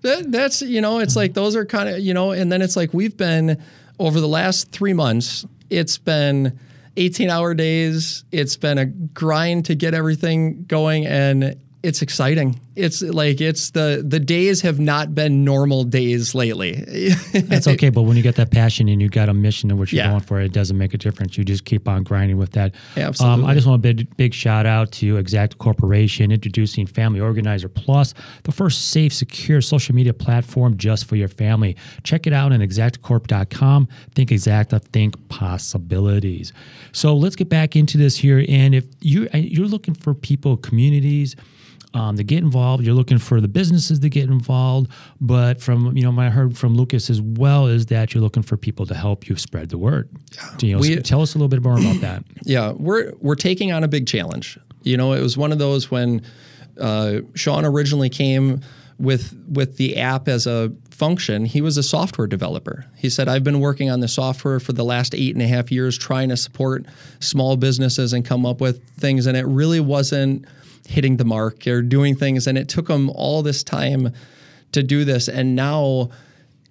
that, 0.00 0.32
that's 0.32 0.62
you 0.62 0.80
know, 0.80 1.00
it's 1.00 1.14
like 1.14 1.34
those 1.34 1.54
are 1.56 1.66
kind 1.66 1.88
of 1.88 1.98
you 2.00 2.14
know, 2.14 2.30
and 2.30 2.50
then 2.50 2.62
it's 2.62 2.74
like 2.74 2.94
we've 2.94 3.16
been 3.16 3.62
over 3.98 4.20
the 4.20 4.28
last 4.28 4.72
three 4.72 4.94
months. 4.94 5.44
It's 5.68 5.98
been 5.98 6.58
18 6.96 7.28
hour 7.28 7.54
days. 7.54 8.24
It's 8.32 8.56
been 8.56 8.78
a 8.78 8.86
grind 8.86 9.66
to 9.66 9.74
get 9.74 9.94
everything 9.94 10.64
going, 10.64 11.06
and 11.06 11.60
it's 11.86 12.02
exciting. 12.02 12.60
It's 12.74 13.00
like 13.00 13.40
it's 13.40 13.70
the 13.70 14.04
the 14.06 14.18
days 14.18 14.60
have 14.62 14.80
not 14.80 15.14
been 15.14 15.44
normal 15.44 15.84
days 15.84 16.34
lately. 16.34 16.72
That's 17.32 17.68
okay, 17.68 17.90
but 17.90 18.02
when 18.02 18.16
you 18.16 18.24
get 18.24 18.34
that 18.34 18.50
passion 18.50 18.88
and 18.88 19.00
you 19.00 19.08
got 19.08 19.28
a 19.28 19.34
mission 19.34 19.68
to 19.68 19.76
what 19.76 19.92
you're 19.92 20.02
yeah. 20.02 20.10
going 20.10 20.20
for, 20.20 20.40
it 20.40 20.52
doesn't 20.52 20.76
make 20.76 20.94
a 20.94 20.98
difference. 20.98 21.38
You 21.38 21.44
just 21.44 21.64
keep 21.64 21.88
on 21.88 22.02
grinding 22.02 22.38
with 22.38 22.50
that. 22.52 22.74
Absolutely. 22.96 23.44
Um, 23.44 23.48
I 23.48 23.54
just 23.54 23.68
want 23.68 23.78
a 23.78 23.94
big 23.94 24.16
big 24.16 24.34
shout 24.34 24.66
out 24.66 24.90
to 24.92 25.16
Exact 25.16 25.58
Corporation 25.58 26.32
introducing 26.32 26.86
Family 26.86 27.20
Organizer 27.20 27.68
Plus, 27.68 28.14
the 28.42 28.52
first 28.52 28.90
safe, 28.90 29.12
secure 29.12 29.60
social 29.60 29.94
media 29.94 30.12
platform 30.12 30.76
just 30.76 31.04
for 31.06 31.14
your 31.14 31.28
family. 31.28 31.76
Check 32.02 32.26
it 32.26 32.32
out 32.32 32.52
at 32.52 32.60
exactcorp.com. 32.60 33.88
Think 34.14 34.30
Exacta, 34.30 34.82
think 34.82 35.28
possibilities. 35.28 36.52
So 36.90 37.14
let's 37.14 37.36
get 37.36 37.48
back 37.48 37.76
into 37.76 37.96
this 37.96 38.16
here. 38.16 38.44
And 38.48 38.74
if 38.74 38.86
you 39.00 39.28
you're 39.32 39.68
looking 39.68 39.94
for 39.94 40.14
people, 40.14 40.56
communities 40.56 41.36
um, 41.94 42.16
to 42.16 42.24
get 42.24 42.38
involved. 42.38 42.84
You're 42.84 42.94
looking 42.94 43.18
for 43.18 43.40
the 43.40 43.48
businesses 43.48 43.98
to 44.00 44.08
get 44.08 44.24
involved, 44.24 44.90
but 45.20 45.60
from 45.60 45.96
you 45.96 46.02
know, 46.02 46.20
I 46.20 46.28
heard 46.28 46.56
from 46.56 46.76
Lucas 46.76 47.10
as 47.10 47.20
well 47.20 47.66
is 47.66 47.86
that 47.86 48.14
you're 48.14 48.22
looking 48.22 48.42
for 48.42 48.56
people 48.56 48.86
to 48.86 48.94
help 48.94 49.28
you 49.28 49.36
spread 49.36 49.70
the 49.70 49.78
word. 49.78 50.08
Yeah. 50.34 50.56
You 50.60 50.74
know, 50.74 50.80
we, 50.80 50.96
tell 50.96 51.22
us 51.22 51.34
a 51.34 51.38
little 51.38 51.48
bit 51.48 51.62
more 51.62 51.78
about 51.78 52.00
that. 52.00 52.24
Yeah, 52.42 52.72
we're 52.72 53.12
we're 53.20 53.34
taking 53.34 53.72
on 53.72 53.82
a 53.82 53.88
big 53.88 54.06
challenge. 54.06 54.56
You 54.82 54.96
know, 54.96 55.14
it 55.14 55.20
was 55.20 55.36
one 55.36 55.50
of 55.50 55.58
those 55.58 55.90
when 55.90 56.22
uh, 56.80 57.20
Sean 57.34 57.64
originally 57.64 58.08
came 58.08 58.60
with 58.98 59.36
with 59.48 59.76
the 59.78 59.96
app 59.96 60.28
as 60.28 60.46
a 60.46 60.72
function, 60.96 61.44
he 61.44 61.60
was 61.60 61.76
a 61.76 61.82
software 61.82 62.26
developer. 62.26 62.86
He 62.96 63.10
said, 63.10 63.28
I've 63.28 63.44
been 63.44 63.60
working 63.60 63.90
on 63.90 64.00
the 64.00 64.08
software 64.08 64.58
for 64.58 64.72
the 64.72 64.84
last 64.84 65.14
eight 65.14 65.34
and 65.34 65.42
a 65.42 65.46
half 65.46 65.70
years, 65.70 65.98
trying 65.98 66.30
to 66.30 66.36
support 66.36 66.86
small 67.20 67.56
businesses 67.56 68.14
and 68.14 68.24
come 68.24 68.46
up 68.46 68.60
with 68.60 68.82
things. 68.94 69.26
And 69.26 69.36
it 69.36 69.44
really 69.46 69.80
wasn't 69.80 70.46
hitting 70.86 71.16
the 71.16 71.24
mark 71.24 71.66
or 71.66 71.82
doing 71.82 72.14
things. 72.14 72.46
And 72.46 72.56
it 72.56 72.68
took 72.68 72.86
them 72.86 73.10
all 73.10 73.42
this 73.42 73.62
time 73.62 74.12
to 74.72 74.82
do 74.82 75.04
this. 75.04 75.28
And 75.28 75.56
now 75.56 76.10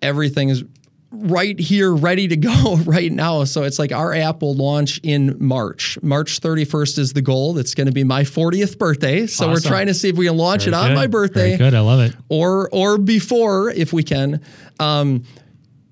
everything 0.02 0.50
is 0.50 0.64
right 1.12 1.58
here, 1.60 1.94
ready 1.94 2.28
to 2.28 2.38
go 2.38 2.76
right 2.86 3.12
now. 3.12 3.44
So 3.46 3.64
it's 3.64 3.80
like 3.80 3.92
our 3.92 4.14
app 4.14 4.42
will 4.42 4.56
launch 4.56 5.00
in 5.04 5.36
March. 5.40 5.98
March 6.02 6.42
31st 6.42 7.00
is 7.00 7.14
the 7.14 7.22
goal. 7.22 7.58
It's 7.58 7.74
going 7.74 7.88
to 7.88 7.94
be 7.94 8.04
my 8.04 8.24
40th 8.24 8.78
birthday. 8.78 9.28
So 9.28 9.46
awesome. 9.46 9.52
we're 9.52 9.70
trying 9.70 9.88
to 9.88 9.94
see 9.94 10.10
if 10.10 10.18
we 10.18 10.26
can 10.26 10.38
launch 10.38 10.66
Very 10.66 10.76
it 10.76 10.80
on 10.80 10.90
good. 10.90 10.96
my 10.96 11.08
birthday. 11.08 11.58
Very 11.58 11.72
good. 11.72 11.74
I 11.74 11.82
love 11.82 12.00
it. 12.02 12.16
Or 12.30 12.70
or 12.72 12.98
before 12.98 13.70
if 13.70 13.94
we 13.94 14.04
can. 14.04 14.42
Um, 14.80 15.24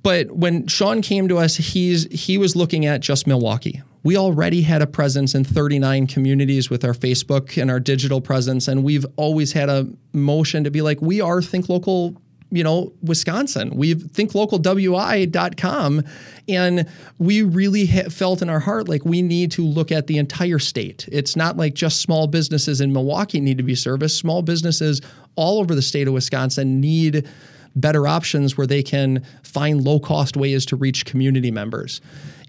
but 0.02 0.30
when 0.32 0.68
Sean 0.68 1.02
came 1.02 1.30
to 1.30 1.38
us, 1.38 1.56
he's 1.56 2.06
he 2.12 2.38
was 2.38 2.56
looking 2.56 2.86
at 2.86 3.00
just 3.00 3.26
Milwaukee 3.26 3.82
we 4.04 4.18
already 4.18 4.62
had 4.62 4.82
a 4.82 4.88
presence 4.88 5.34
in 5.34 5.44
39 5.44 6.08
communities 6.08 6.70
with 6.70 6.84
our 6.84 6.94
Facebook 6.94 7.62
and 7.62 7.72
our 7.72 7.80
digital 7.80 8.20
presence. 8.20 8.68
And 8.68 8.84
we've 8.84 9.06
always 9.16 9.54
had 9.54 9.70
a 9.70 9.88
motion 10.12 10.66
to 10.66 10.72
be 10.72 10.82
like, 10.82 11.02
we 11.02 11.22
are 11.22 11.42
Think 11.42 11.70
Local 11.70 12.22
you 12.54 12.64
know, 12.64 12.94
Wisconsin. 13.02 13.72
We've 13.76 13.98
thinklocalwi.com 13.98 16.04
and 16.48 16.88
we 17.18 17.42
really 17.42 17.88
ha- 17.88 18.10
felt 18.10 18.44
in 18.44 18.50
our 18.50 18.60
heart 18.60 18.88
like 18.88 19.04
we 19.04 19.24
need 19.24 19.52
to 19.54 19.66
look 19.66 19.92
at 19.92 20.06
the 20.06 20.20
entire 20.20 20.60
state. 20.60 21.10
It's 21.12 21.36
not 21.36 21.58
like 21.58 21.74
just 21.74 22.02
small 22.02 22.28
businesses 22.28 22.80
in 22.80 22.94
Milwaukee 22.94 23.40
need 23.40 23.58
to 23.58 23.64
be 23.64 23.74
serviced. 23.74 24.20
Small 24.20 24.44
businesses 24.44 25.02
all 25.36 25.60
over 25.60 25.74
the 25.74 25.82
state 25.82 26.08
of 26.08 26.14
Wisconsin 26.14 26.80
need 26.80 27.28
better 27.76 28.08
options 28.08 28.56
where 28.56 28.68
they 28.68 28.84
can 28.84 29.26
find 29.42 29.84
low 29.84 30.00
cost 30.00 30.38
ways 30.38 30.64
to 30.68 30.76
reach 30.76 31.06
community 31.06 31.50
members. 31.50 32.02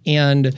And 0.05 0.55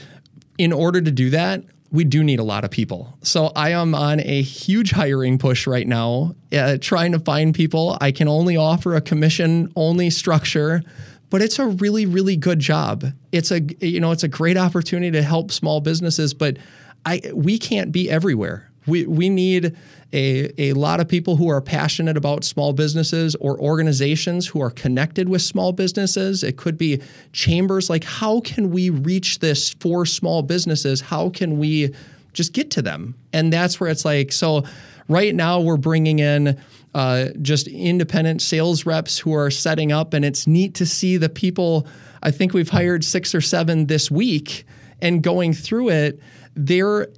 in 0.59 0.73
order 0.73 1.01
to 1.01 1.11
do 1.11 1.31
that, 1.31 1.63
we 1.91 2.05
do 2.05 2.25
need 2.25 2.39
a 2.39 2.45
lot 2.45 2.65
of 2.65 2.71
people. 2.71 3.17
So 3.23 3.53
I 3.55 3.71
am 3.71 3.95
on 3.95 4.21
a 4.21 4.43
huge 4.43 4.91
hiring 4.91 5.39
push 5.39 5.67
right 5.67 5.87
now, 5.87 6.35
uh, 6.53 6.79
trying 6.81 7.13
to 7.13 7.19
find 7.21 7.55
people. 7.55 7.97
I 8.01 8.13
can 8.13 8.29
only 8.29 8.57
offer 8.57 8.95
a 8.95 9.01
commission 9.01 9.73
only 9.77 10.11
structure, 10.11 10.83
but 11.31 11.43
it's 11.43 11.59
a 11.59 11.67
really 11.67 12.07
really 12.07 12.37
good 12.37 12.59
job. 12.59 13.05
It's 13.33 13.51
a 13.51 13.61
you 13.81 14.01
know, 14.01 14.11
it's 14.11 14.25
a 14.25 14.29
great 14.29 14.57
opportunity 14.57 15.13
to 15.13 15.23
help 15.23 15.53
small 15.53 15.81
businesses, 15.81 16.35
but 16.35 16.59
I 17.05 17.21
we 17.33 17.59
can't 17.59 17.93
be 17.93 18.11
everywhere. 18.11 18.71
We 18.87 19.07
we 19.07 19.29
need 19.29 19.77
a, 20.13 20.71
a 20.71 20.73
lot 20.75 21.01
of 21.01 21.09
people 21.09 21.37
who 21.37 21.49
are 21.49 21.61
passionate 21.61 22.17
about 22.17 22.45
small 22.45 22.73
businesses 22.73 23.35
or 23.37 23.59
organizations 23.61 24.47
who 24.47 24.63
are 24.63 24.71
connected 24.71 25.29
with 25.29 25.43
small 25.43 25.73
businesses. 25.73 26.43
It 26.43 26.57
could 26.57 26.79
be 26.79 27.03
chambers. 27.33 27.91
Like, 27.91 28.05
how 28.05 28.41
can 28.41 28.71
we 28.71 28.91
reach 28.91 29.41
this 29.41 29.75
for 29.75 30.07
small 30.07 30.43
businesses? 30.43 31.01
How 31.01 31.31
can 31.31 31.59
we 31.59 31.95
just 32.33 32.53
get 32.53 32.71
to 32.73 32.83
them? 32.83 33.15
And 33.33 33.53
that's 33.53 33.81
where 33.81 33.91
it's 33.91 34.05
like, 34.05 34.31
so 34.33 34.65
right 35.09 35.35
now 35.35 35.61
we're 35.61 35.77
bringing 35.77 36.19
in 36.19 36.61
uh, 36.95 37.29
just 37.43 37.67
independent 37.69 38.41
sales 38.41 38.87
reps 38.87 39.19
who 39.19 39.35
are 39.35 39.51
setting 39.51 39.93
up, 39.93 40.15
and 40.15 40.25
it's 40.25 40.47
neat 40.47 40.75
to 40.75 40.87
see 40.87 41.17
the 41.17 41.29
people. 41.29 41.87
I 42.23 42.31
think 42.31 42.55
we've 42.55 42.71
hired 42.71 43.05
six 43.05 43.35
or 43.35 43.41
seven 43.41 43.87
this 43.87 44.11
week, 44.11 44.65
and 45.03 45.23
going 45.23 45.53
through 45.53 45.91
it, 45.91 46.21
they're 46.55 47.09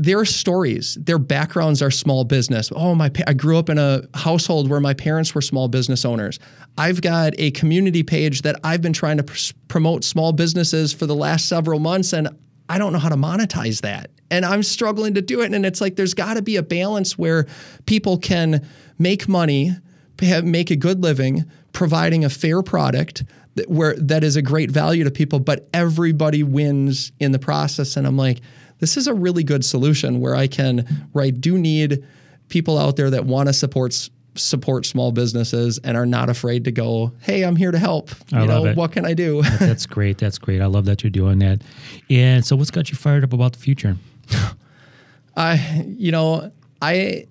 their 0.00 0.24
stories, 0.24 0.96
their 1.00 1.18
backgrounds 1.18 1.82
are 1.82 1.90
small 1.90 2.22
business. 2.22 2.70
Oh, 2.74 2.94
my! 2.94 3.10
I 3.26 3.32
grew 3.32 3.58
up 3.58 3.68
in 3.68 3.78
a 3.78 4.02
household 4.14 4.70
where 4.70 4.78
my 4.78 4.94
parents 4.94 5.34
were 5.34 5.42
small 5.42 5.66
business 5.66 6.04
owners. 6.04 6.38
I've 6.76 7.00
got 7.00 7.32
a 7.36 7.50
community 7.50 8.04
page 8.04 8.42
that 8.42 8.60
I've 8.62 8.80
been 8.80 8.92
trying 8.92 9.16
to 9.16 9.24
pr- 9.24 9.52
promote 9.66 10.04
small 10.04 10.32
businesses 10.32 10.92
for 10.92 11.06
the 11.06 11.16
last 11.16 11.48
several 11.48 11.80
months, 11.80 12.12
and 12.12 12.28
I 12.68 12.78
don't 12.78 12.92
know 12.92 13.00
how 13.00 13.08
to 13.08 13.16
monetize 13.16 13.80
that. 13.80 14.12
And 14.30 14.44
I'm 14.44 14.62
struggling 14.62 15.14
to 15.14 15.22
do 15.22 15.40
it. 15.40 15.52
And 15.52 15.66
it's 15.66 15.80
like 15.80 15.96
there's 15.96 16.14
got 16.14 16.34
to 16.34 16.42
be 16.42 16.56
a 16.56 16.62
balance 16.62 17.18
where 17.18 17.46
people 17.86 18.18
can 18.18 18.64
make 18.98 19.26
money, 19.26 19.72
have, 20.20 20.44
make 20.44 20.70
a 20.70 20.76
good 20.76 21.02
living, 21.02 21.44
providing 21.72 22.24
a 22.24 22.30
fair 22.30 22.62
product 22.62 23.24
that, 23.56 23.68
where 23.68 23.94
that 23.96 24.22
is 24.22 24.36
a 24.36 24.42
great 24.42 24.70
value 24.70 25.02
to 25.02 25.10
people, 25.10 25.40
but 25.40 25.68
everybody 25.72 26.44
wins 26.44 27.10
in 27.18 27.32
the 27.32 27.38
process. 27.38 27.96
And 27.96 28.06
I'm 28.06 28.16
like, 28.16 28.40
this 28.78 28.96
is 28.96 29.06
a 29.06 29.14
really 29.14 29.42
good 29.42 29.64
solution 29.64 30.20
where 30.20 30.34
I 30.34 30.46
can, 30.46 30.78
where 31.12 31.24
I 31.24 31.30
do 31.30 31.58
need 31.58 32.04
people 32.48 32.78
out 32.78 32.96
there 32.96 33.10
that 33.10 33.24
want 33.24 33.48
to 33.48 33.52
support 33.52 34.08
support 34.34 34.86
small 34.86 35.10
businesses 35.12 35.78
and 35.78 35.96
are 35.96 36.06
not 36.06 36.30
afraid 36.30 36.64
to 36.64 36.70
go, 36.70 37.12
hey, 37.20 37.42
I'm 37.42 37.56
here 37.56 37.72
to 37.72 37.78
help. 37.78 38.10
I 38.32 38.42
you 38.42 38.48
love 38.48 38.64
know, 38.64 38.70
it. 38.70 38.76
what 38.76 38.92
can 38.92 39.04
I 39.04 39.14
do? 39.14 39.42
That's 39.58 39.86
great. 39.86 40.18
That's 40.18 40.38
great. 40.38 40.60
I 40.60 40.66
love 40.66 40.84
that 40.84 41.02
you're 41.02 41.10
doing 41.10 41.40
that. 41.40 41.62
And 42.08 42.44
so, 42.44 42.56
what's 42.56 42.70
got 42.70 42.90
you 42.90 42.96
fired 42.96 43.24
up 43.24 43.32
about 43.32 43.52
the 43.52 43.58
future? 43.58 43.96
I, 45.36 45.84
you 45.86 46.12
know, 46.12 46.50
I, 46.80 47.26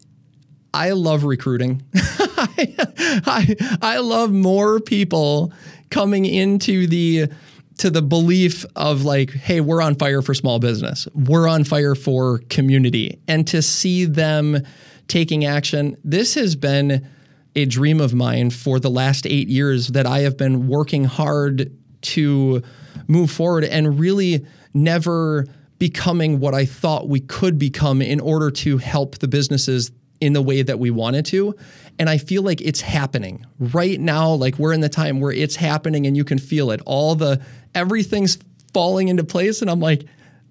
I 0.74 0.92
love 0.92 1.24
recruiting. 1.24 1.84
I, 1.96 3.56
I 3.82 3.98
love 4.00 4.32
more 4.32 4.80
people 4.80 5.52
coming 5.90 6.26
into 6.26 6.88
the 6.88 7.30
to 7.78 7.90
the 7.90 8.02
belief 8.02 8.66
of 8.76 9.04
like, 9.04 9.32
hey, 9.32 9.62
we're 9.62 9.82
on 9.82 9.96
fire 9.96 10.22
for 10.22 10.34
small 10.34 10.60
business. 10.60 11.08
We're 11.14 11.48
on 11.48 11.64
fire 11.64 11.96
for 11.96 12.40
community. 12.50 13.20
And 13.28 13.48
to 13.48 13.62
see 13.62 14.06
them 14.06 14.60
taking 15.08 15.46
action, 15.46 15.96
this 16.04 16.34
has 16.36 16.56
been 16.56 17.08
a 17.56 17.66
dream 17.66 18.02
of 18.02 18.14
mine 18.14 18.50
for 18.50 18.80
the 18.80 18.90
last 18.90 19.26
eight 19.26 19.48
years 19.48 19.90
that 19.90 20.06
I 20.06 20.20
have 20.20 20.38
been 20.38 20.68
working 20.68 21.06
hard 21.06 21.72
to 22.02 22.62
move 23.08 23.32
forward 23.32 23.64
and 23.64 24.00
really 24.00 24.46
never 24.74 25.46
becoming 25.80 26.40
what 26.40 26.54
I 26.54 26.66
thought 26.66 27.08
we 27.08 27.20
could 27.20 27.58
become 27.60 28.02
in 28.02 28.20
order 28.20 28.52
to 28.52 28.78
help 28.78 29.20
the 29.20 29.28
businesses 29.28 29.92
in 30.20 30.34
the 30.34 30.42
way 30.42 30.62
that 30.62 30.80
we 30.80 30.90
wanted 30.90 31.26
to. 31.28 31.56
And 32.00 32.10
I 32.10 32.18
feel 32.18 32.42
like 32.42 32.62
it's 32.62 32.82
happening 32.82 33.46
right 33.60 34.00
now. 34.00 34.32
Like 34.32 34.58
we're 34.58 34.74
in 34.74 34.82
the 34.82 34.90
time 34.90 35.20
where 35.20 35.32
it's 35.32 35.56
happening 35.56 36.08
and 36.08 36.18
you 36.18 36.24
can 36.24 36.40
feel 36.40 36.72
it. 36.72 36.82
All 36.86 37.16
the 37.16 37.42
everything's 37.78 38.38
falling 38.74 39.08
into 39.08 39.24
place. 39.24 39.62
And 39.62 39.70
I'm 39.70 39.80
like, 39.80 40.04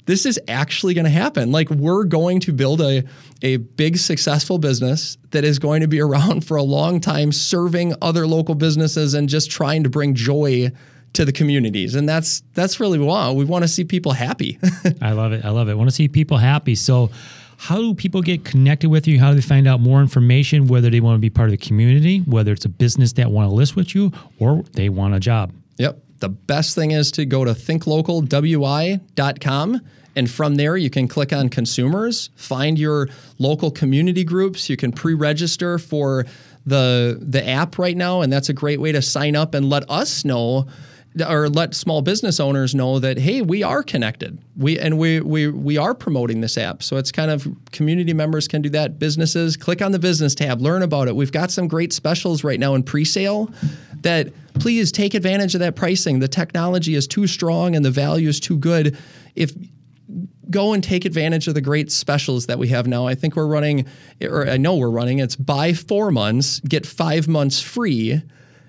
this 0.06 0.24
is 0.24 0.38
actually 0.48 0.94
going 0.94 1.04
to 1.04 1.10
happen. 1.10 1.50
Like 1.50 1.68
we're 1.68 2.04
going 2.04 2.40
to 2.40 2.52
build 2.52 2.80
a, 2.80 3.02
a 3.42 3.56
big 3.56 3.98
successful 3.98 4.58
business 4.58 5.18
that 5.32 5.44
is 5.44 5.58
going 5.58 5.80
to 5.80 5.88
be 5.88 6.00
around 6.06 6.46
for 6.46 6.56
a 6.56 6.62
long 6.62 7.00
time, 7.00 7.32
serving 7.32 7.94
other 8.00 8.26
local 8.26 8.54
businesses 8.54 9.14
and 9.14 9.28
just 9.28 9.50
trying 9.50 9.82
to 9.82 9.90
bring 9.90 10.14
joy 10.14 10.70
to 11.14 11.24
the 11.24 11.32
communities. 11.32 11.94
And 11.94 12.08
that's 12.08 12.42
that's 12.54 12.78
really 12.78 12.98
what 12.98 13.04
we 13.04 13.08
want. 13.08 13.36
We 13.36 13.44
want 13.44 13.64
to 13.64 13.68
see 13.68 13.84
people 13.84 14.12
happy. 14.12 14.58
I 15.02 15.12
love 15.12 15.32
it. 15.32 15.44
I 15.44 15.50
love 15.50 15.68
it. 15.68 15.72
I 15.72 15.74
want 15.74 15.90
to 15.90 15.94
see 15.94 16.08
people 16.08 16.36
happy. 16.36 16.74
So, 16.74 17.10
how 17.58 17.76
do 17.76 17.94
people 17.94 18.20
get 18.20 18.44
connected 18.44 18.90
with 18.90 19.08
you? 19.08 19.18
How 19.18 19.30
do 19.30 19.36
they 19.36 19.40
find 19.40 19.66
out 19.66 19.80
more 19.80 20.00
information? 20.02 20.66
Whether 20.68 20.90
they 20.90 21.00
want 21.00 21.16
to 21.16 21.20
be 21.20 21.30
part 21.30 21.48
of 21.48 21.52
the 21.52 21.66
community, 21.66 22.18
whether 22.20 22.52
it's 22.52 22.66
a 22.66 22.68
business 22.68 23.14
that 23.14 23.30
want 23.30 23.48
to 23.48 23.54
list 23.54 23.76
with 23.76 23.94
you, 23.94 24.12
or 24.38 24.62
they 24.74 24.90
want 24.90 25.14
a 25.14 25.20
job. 25.20 25.52
Yep. 25.78 26.05
The 26.18 26.28
best 26.28 26.74
thing 26.74 26.90
is 26.92 27.10
to 27.12 27.24
go 27.26 27.44
to 27.44 27.52
thinklocalwi.com. 27.52 29.80
And 30.16 30.30
from 30.30 30.54
there, 30.54 30.78
you 30.78 30.88
can 30.88 31.08
click 31.08 31.32
on 31.32 31.48
consumers, 31.50 32.30
find 32.36 32.78
your 32.78 33.08
local 33.38 33.70
community 33.70 34.24
groups. 34.24 34.70
You 34.70 34.76
can 34.76 34.92
pre 34.92 35.14
register 35.14 35.78
for 35.78 36.24
the, 36.64 37.18
the 37.20 37.46
app 37.46 37.78
right 37.78 37.96
now. 37.96 38.22
And 38.22 38.32
that's 38.32 38.48
a 38.48 38.54
great 38.54 38.80
way 38.80 38.92
to 38.92 39.02
sign 39.02 39.36
up 39.36 39.54
and 39.54 39.68
let 39.68 39.88
us 39.90 40.24
know 40.24 40.66
or 41.24 41.48
let 41.48 41.74
small 41.74 42.02
business 42.02 42.40
owners 42.40 42.74
know 42.74 42.98
that 42.98 43.18
hey 43.18 43.40
we 43.40 43.62
are 43.62 43.82
connected 43.82 44.38
we 44.56 44.78
and 44.78 44.98
we 44.98 45.20
we 45.20 45.48
we 45.48 45.78
are 45.78 45.94
promoting 45.94 46.40
this 46.40 46.58
app 46.58 46.82
so 46.82 46.96
it's 46.96 47.10
kind 47.10 47.30
of 47.30 47.46
community 47.72 48.12
members 48.12 48.46
can 48.46 48.60
do 48.60 48.68
that 48.68 48.98
businesses 48.98 49.56
click 49.56 49.80
on 49.80 49.92
the 49.92 49.98
business 49.98 50.34
tab 50.34 50.60
learn 50.60 50.82
about 50.82 51.08
it 51.08 51.16
we've 51.16 51.32
got 51.32 51.50
some 51.50 51.68
great 51.68 51.92
specials 51.92 52.44
right 52.44 52.60
now 52.60 52.74
in 52.74 52.82
pre-sale 52.82 53.50
that 54.06 54.32
please 54.54 54.90
take 54.90 55.14
advantage 55.14 55.54
of 55.54 55.60
that 55.60 55.76
pricing. 55.76 56.18
The 56.20 56.28
technology 56.28 56.94
is 56.94 57.06
too 57.06 57.26
strong 57.26 57.76
and 57.76 57.84
the 57.84 57.90
value 57.90 58.28
is 58.28 58.40
too 58.40 58.58
good. 58.58 58.96
If 59.34 59.52
go 60.48 60.72
and 60.72 60.82
take 60.82 61.04
advantage 61.04 61.48
of 61.48 61.54
the 61.54 61.60
great 61.60 61.90
specials 61.90 62.46
that 62.46 62.58
we 62.58 62.68
have 62.68 62.86
now. 62.86 63.06
I 63.06 63.16
think 63.16 63.34
we're 63.34 63.48
running 63.48 63.84
or 64.22 64.48
i 64.48 64.56
know 64.56 64.76
we're 64.76 64.88
running 64.88 65.18
it's 65.18 65.34
buy 65.34 65.72
four 65.72 66.12
months 66.12 66.60
get 66.60 66.86
five 66.86 67.26
months 67.26 67.60
free 67.60 68.22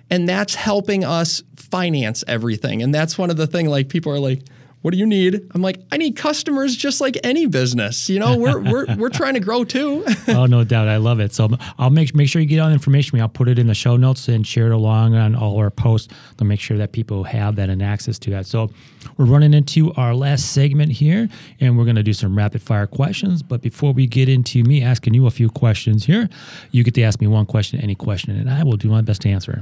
and 0.10 0.28
that's 0.28 0.56
helping 0.56 1.04
us 1.04 1.44
finance 1.56 2.24
everything. 2.28 2.82
And 2.82 2.94
that's 2.94 3.18
one 3.18 3.30
of 3.30 3.38
the 3.38 3.48
thing 3.48 3.68
like 3.68 3.90
people 3.90 4.12
are 4.12 4.20
like 4.20 4.44
what 4.82 4.92
do 4.92 4.98
you 4.98 5.06
need? 5.06 5.50
I'm 5.54 5.62
like 5.62 5.80
i 5.92 5.98
need 5.98 6.16
customers 6.16 6.76
just 6.76 7.02
like 7.02 7.18
any 7.24 7.46
business 7.46 8.10
you 8.10 8.20
know? 8.20 8.38
We're 8.38 8.60
we're, 8.60 8.96
we're 8.98 9.10
trying 9.10 9.34
to 9.34 9.40
grow 9.40 9.64
too. 9.64 10.06
Oh 10.28 10.46
no 10.46 10.64
doubt. 10.64 10.88
I 10.88 10.98
love 10.98 11.20
it. 11.20 11.34
So 11.34 11.50
i'll 11.78 11.90
make 11.90 12.16
make 12.16 12.30
sure 12.30 12.42
you 12.42 12.48
get 12.48 12.60
all 12.60 12.68
the 12.68 12.74
information. 12.74 13.20
I'll 13.20 13.30
put 13.30 13.48
it 13.48 13.60
in 13.60 13.68
the 13.68 13.76
show 13.76 13.98
notes 13.98 14.28
and 14.28 14.46
share 14.46 14.68
it 14.68 14.74
along 14.74 15.16
on 15.16 15.36
all 15.36 15.58
our 15.58 15.70
posts 15.70 16.14
to 16.38 16.46
make 16.46 16.60
sure 16.60 16.78
that 16.78 16.92
people 16.92 17.24
have 17.24 17.56
that 17.56 17.70
and 17.70 17.82
access 17.82 18.20
to 18.20 18.30
that. 18.32 18.46
So 18.46 18.70
we're 19.18 19.26
running 19.26 19.54
into 19.54 19.94
our 19.94 20.14
last 20.14 20.52
segment 20.52 20.92
here 20.92 21.28
and 21.60 21.78
we're 21.78 21.86
going 21.86 21.96
to 21.96 22.04
do 22.04 22.14
some 22.14 22.38
rapid 22.38 22.62
fire 22.62 22.88
questions. 22.88 23.42
But 23.42 23.62
before 23.62 23.94
we 23.94 24.08
get 24.08 24.30
into 24.30 24.64
me 24.64 24.84
asking 24.84 25.14
you 25.14 25.26
a 25.26 25.32
few 25.32 25.50
questions 25.50 26.06
here 26.06 26.30
you 26.72 26.84
get 26.84 26.94
to 26.96 27.04
ask 27.04 27.22
me 27.22 27.28
one 27.28 27.46
question 27.46 27.80
any 27.80 27.96
question 27.96 28.36
and 28.36 28.50
i 28.50 28.64
will 28.64 28.78
do 28.78 28.90
my 28.90 29.02
best 29.02 29.22
to 29.22 29.30
answer 29.30 29.62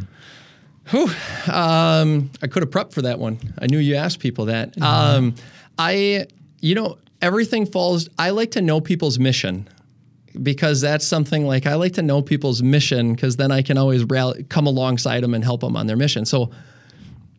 Whew. 0.90 1.10
Um, 1.52 2.30
I 2.42 2.48
could 2.48 2.62
have 2.64 2.70
prepped 2.70 2.94
for 2.94 3.02
that 3.04 3.20
one. 3.20 3.40
I 3.60 3.68
knew 3.68 3.80
you 3.80 3.96
asked 3.96 4.20
people 4.20 4.46
that. 4.46 4.76
Mm-hmm. 4.76 4.84
Um, 4.84 5.36
I, 5.80 6.28
you 6.62 6.76
know, 6.76 6.98
everything 7.22 7.66
falls. 7.66 8.08
I 8.20 8.30
like 8.30 8.52
to 8.52 8.62
know 8.62 8.82
people's 8.82 9.18
mission 9.18 9.68
because 10.42 10.82
that's 10.82 11.06
something 11.08 11.48
like 11.48 11.66
I 11.66 11.76
like 11.76 11.94
to 11.94 12.02
know 12.02 12.22
people's 12.22 12.62
mission 12.62 13.14
because 13.14 13.38
then 13.38 13.52
I 13.52 13.62
can 13.62 13.78
always 13.78 14.04
rally, 14.04 14.44
come 14.44 14.68
alongside 14.68 15.24
them 15.24 15.34
and 15.34 15.44
help 15.44 15.62
them 15.62 15.76
on 15.76 15.88
their 15.88 15.98
mission. 15.98 16.26
So, 16.26 16.52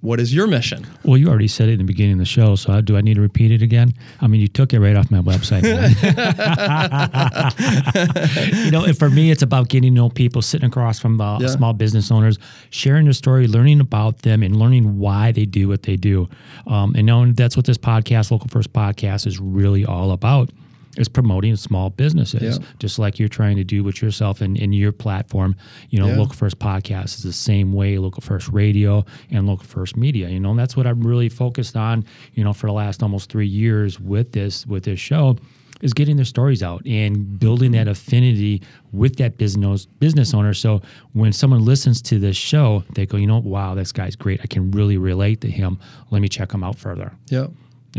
what 0.06 0.20
is 0.20 0.32
your 0.32 0.46
mission? 0.46 0.86
Well, 1.02 1.16
you 1.16 1.28
already 1.28 1.48
said 1.48 1.68
it 1.68 1.72
in 1.72 1.78
the 1.78 1.84
beginning 1.84 2.12
of 2.12 2.18
the 2.20 2.26
show, 2.26 2.54
so 2.54 2.72
I, 2.72 2.80
do 2.80 2.96
I 2.96 3.00
need 3.00 3.14
to 3.14 3.20
repeat 3.20 3.50
it 3.50 3.60
again? 3.60 3.92
I 4.20 4.28
mean, 4.28 4.40
you 4.40 4.46
took 4.46 4.72
it 4.72 4.78
right 4.78 4.94
off 4.94 5.10
my 5.10 5.18
website. 5.18 5.64
you 8.64 8.70
know, 8.70 8.86
for 8.92 9.10
me, 9.10 9.32
it's 9.32 9.42
about 9.42 9.68
getting 9.68 9.90
to 9.90 9.94
know 9.94 10.08
people, 10.08 10.42
sitting 10.42 10.68
across 10.68 11.00
from 11.00 11.20
uh, 11.20 11.40
yeah. 11.40 11.48
small 11.48 11.72
business 11.72 12.12
owners, 12.12 12.38
sharing 12.70 13.06
their 13.06 13.14
story, 13.14 13.48
learning 13.48 13.80
about 13.80 14.20
them, 14.20 14.44
and 14.44 14.54
learning 14.54 15.00
why 15.00 15.32
they 15.32 15.44
do 15.44 15.66
what 15.66 15.82
they 15.82 15.96
do. 15.96 16.28
Um, 16.68 16.94
and 16.94 17.04
knowing 17.04 17.34
that's 17.34 17.56
what 17.56 17.66
this 17.66 17.78
podcast, 17.78 18.30
Local 18.30 18.46
First 18.46 18.72
Podcast, 18.72 19.26
is 19.26 19.40
really 19.40 19.84
all 19.84 20.12
about 20.12 20.50
is 20.96 21.08
promoting 21.08 21.56
small 21.56 21.90
businesses, 21.90 22.58
yeah. 22.58 22.64
just 22.78 22.98
like 22.98 23.18
you're 23.18 23.28
trying 23.28 23.56
to 23.56 23.64
do 23.64 23.82
with 23.84 24.02
yourself 24.02 24.40
and 24.40 24.56
in 24.56 24.72
your 24.72 24.92
platform. 24.92 25.56
You 25.90 26.00
know, 26.00 26.08
yeah. 26.08 26.16
Local 26.16 26.34
First 26.34 26.58
Podcast 26.58 27.16
is 27.16 27.22
the 27.22 27.32
same 27.32 27.72
way, 27.72 27.98
Local 27.98 28.22
First 28.22 28.48
Radio 28.48 29.04
and 29.30 29.46
Local 29.46 29.66
First 29.66 29.96
Media. 29.96 30.28
You 30.28 30.40
know, 30.40 30.50
and 30.50 30.58
that's 30.58 30.76
what 30.76 30.86
I'm 30.86 31.00
really 31.00 31.28
focused 31.28 31.76
on. 31.76 32.04
You 32.34 32.44
know, 32.44 32.52
for 32.52 32.66
the 32.66 32.72
last 32.72 33.02
almost 33.02 33.30
three 33.30 33.46
years 33.46 34.00
with 34.00 34.32
this 34.32 34.66
with 34.66 34.84
this 34.84 35.00
show 35.00 35.36
is 35.82 35.92
getting 35.92 36.16
their 36.16 36.24
stories 36.24 36.62
out 36.62 36.84
and 36.86 37.38
building 37.38 37.72
that 37.72 37.86
affinity 37.86 38.62
with 38.92 39.16
that 39.16 39.36
business 39.36 39.86
business 39.86 40.32
owner. 40.32 40.54
So 40.54 40.80
when 41.12 41.32
someone 41.32 41.64
listens 41.64 42.00
to 42.02 42.18
this 42.18 42.36
show, 42.36 42.84
they 42.94 43.06
go, 43.06 43.16
you 43.16 43.26
know, 43.26 43.38
wow, 43.38 43.74
this 43.74 43.92
guy's 43.92 44.16
great. 44.16 44.40
I 44.42 44.46
can 44.46 44.70
really 44.70 44.96
relate 44.96 45.40
to 45.42 45.50
him. 45.50 45.78
Let 46.10 46.22
me 46.22 46.28
check 46.28 46.52
him 46.52 46.64
out 46.64 46.78
further. 46.78 47.12
Yeah 47.28 47.48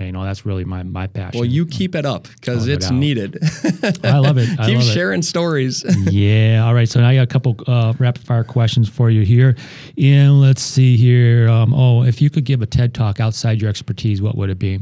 you 0.05 0.12
know 0.12 0.23
that's 0.23 0.45
really 0.45 0.63
my 0.63 0.83
my 0.83 1.07
passion. 1.07 1.39
Well, 1.39 1.49
you 1.49 1.65
keep 1.65 1.95
it 1.95 2.05
up 2.05 2.27
because 2.27 2.67
oh, 2.67 2.71
it's 2.71 2.91
needed. 2.91 3.38
I 4.03 4.19
love 4.19 4.38
it. 4.38 4.60
I 4.60 4.67
keep 4.67 4.77
love 4.77 4.83
sharing 4.83 5.19
it. 5.19 5.23
stories. 5.23 5.83
yeah. 6.12 6.63
All 6.65 6.73
right. 6.73 6.88
So 6.88 6.99
now 6.99 7.10
I 7.10 7.15
got 7.15 7.23
a 7.23 7.27
couple 7.27 7.57
uh, 7.67 7.93
rapid 7.97 8.23
fire 8.23 8.43
questions 8.43 8.88
for 8.88 9.10
you 9.10 9.23
here, 9.23 9.55
and 9.97 10.39
let's 10.39 10.62
see 10.62 10.97
here. 10.97 11.49
Um, 11.49 11.73
oh, 11.73 12.03
if 12.03 12.21
you 12.21 12.29
could 12.29 12.45
give 12.45 12.62
a 12.62 12.65
TED 12.65 12.93
talk 12.93 13.19
outside 13.19 13.62
your 13.62 13.69
expertise, 13.69 14.21
what 14.21 14.36
would 14.36 14.49
it 14.49 14.60
be? 14.60 14.79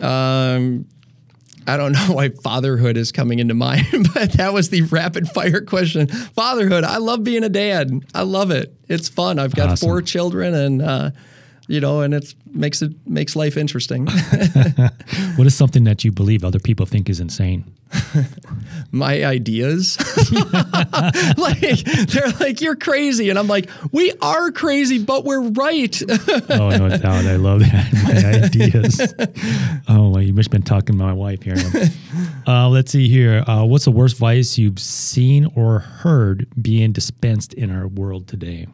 Um. 0.00 0.86
I 1.66 1.76
don't 1.76 1.92
know 2.08 2.14
why 2.14 2.30
fatherhood 2.30 2.96
is 2.96 3.12
coming 3.12 3.38
into 3.38 3.54
mind, 3.54 4.08
but 4.14 4.32
that 4.32 4.52
was 4.52 4.70
the 4.70 4.82
rapid 4.82 5.28
fire 5.28 5.60
question. 5.60 6.08
Fatherhood. 6.08 6.84
I 6.84 6.96
love 6.96 7.22
being 7.22 7.44
a 7.44 7.48
dad. 7.48 7.92
I 8.14 8.22
love 8.22 8.50
it. 8.50 8.74
It's 8.88 9.08
fun. 9.08 9.38
I've 9.38 9.54
got 9.54 9.70
awesome. 9.70 9.86
four 9.86 10.02
children, 10.02 10.54
and 10.54 10.82
uh, 10.82 11.10
you 11.70 11.80
know, 11.80 12.00
and 12.00 12.12
it 12.12 12.34
makes 12.52 12.82
it 12.82 12.92
makes 13.06 13.36
life 13.36 13.56
interesting. 13.56 14.06
what 15.36 15.46
is 15.46 15.54
something 15.54 15.84
that 15.84 16.04
you 16.04 16.10
believe 16.10 16.44
other 16.44 16.58
people 16.58 16.84
think 16.84 17.08
is 17.08 17.20
insane? 17.20 17.64
My 18.90 19.24
ideas. 19.24 19.96
like 21.36 21.84
they're 22.08 22.30
like, 22.40 22.60
you're 22.60 22.74
crazy. 22.74 23.30
And 23.30 23.38
I'm 23.38 23.46
like, 23.46 23.70
we 23.92 24.12
are 24.20 24.50
crazy, 24.50 24.98
but 24.98 25.24
we're 25.24 25.42
right. 25.42 25.96
oh, 26.50 26.70
no 26.70 26.88
doubt. 26.88 27.24
I 27.24 27.36
love 27.36 27.60
that. 27.60 27.92
My 28.02 28.46
ideas. 28.46 29.14
Oh, 29.88 30.10
well, 30.10 30.22
you 30.22 30.32
must 30.32 30.48
have 30.48 30.52
been 30.52 30.62
talking 30.62 30.98
to 30.98 31.04
my 31.04 31.12
wife 31.12 31.42
here. 31.42 31.56
Uh, 32.48 32.68
let's 32.68 32.90
see 32.90 33.08
here. 33.08 33.44
Uh, 33.46 33.64
what's 33.64 33.84
the 33.84 33.92
worst 33.92 34.16
vice 34.16 34.58
you've 34.58 34.80
seen 34.80 35.46
or 35.54 35.78
heard 35.78 36.48
being 36.60 36.90
dispensed 36.90 37.54
in 37.54 37.70
our 37.70 37.86
world 37.86 38.26
today? 38.26 38.66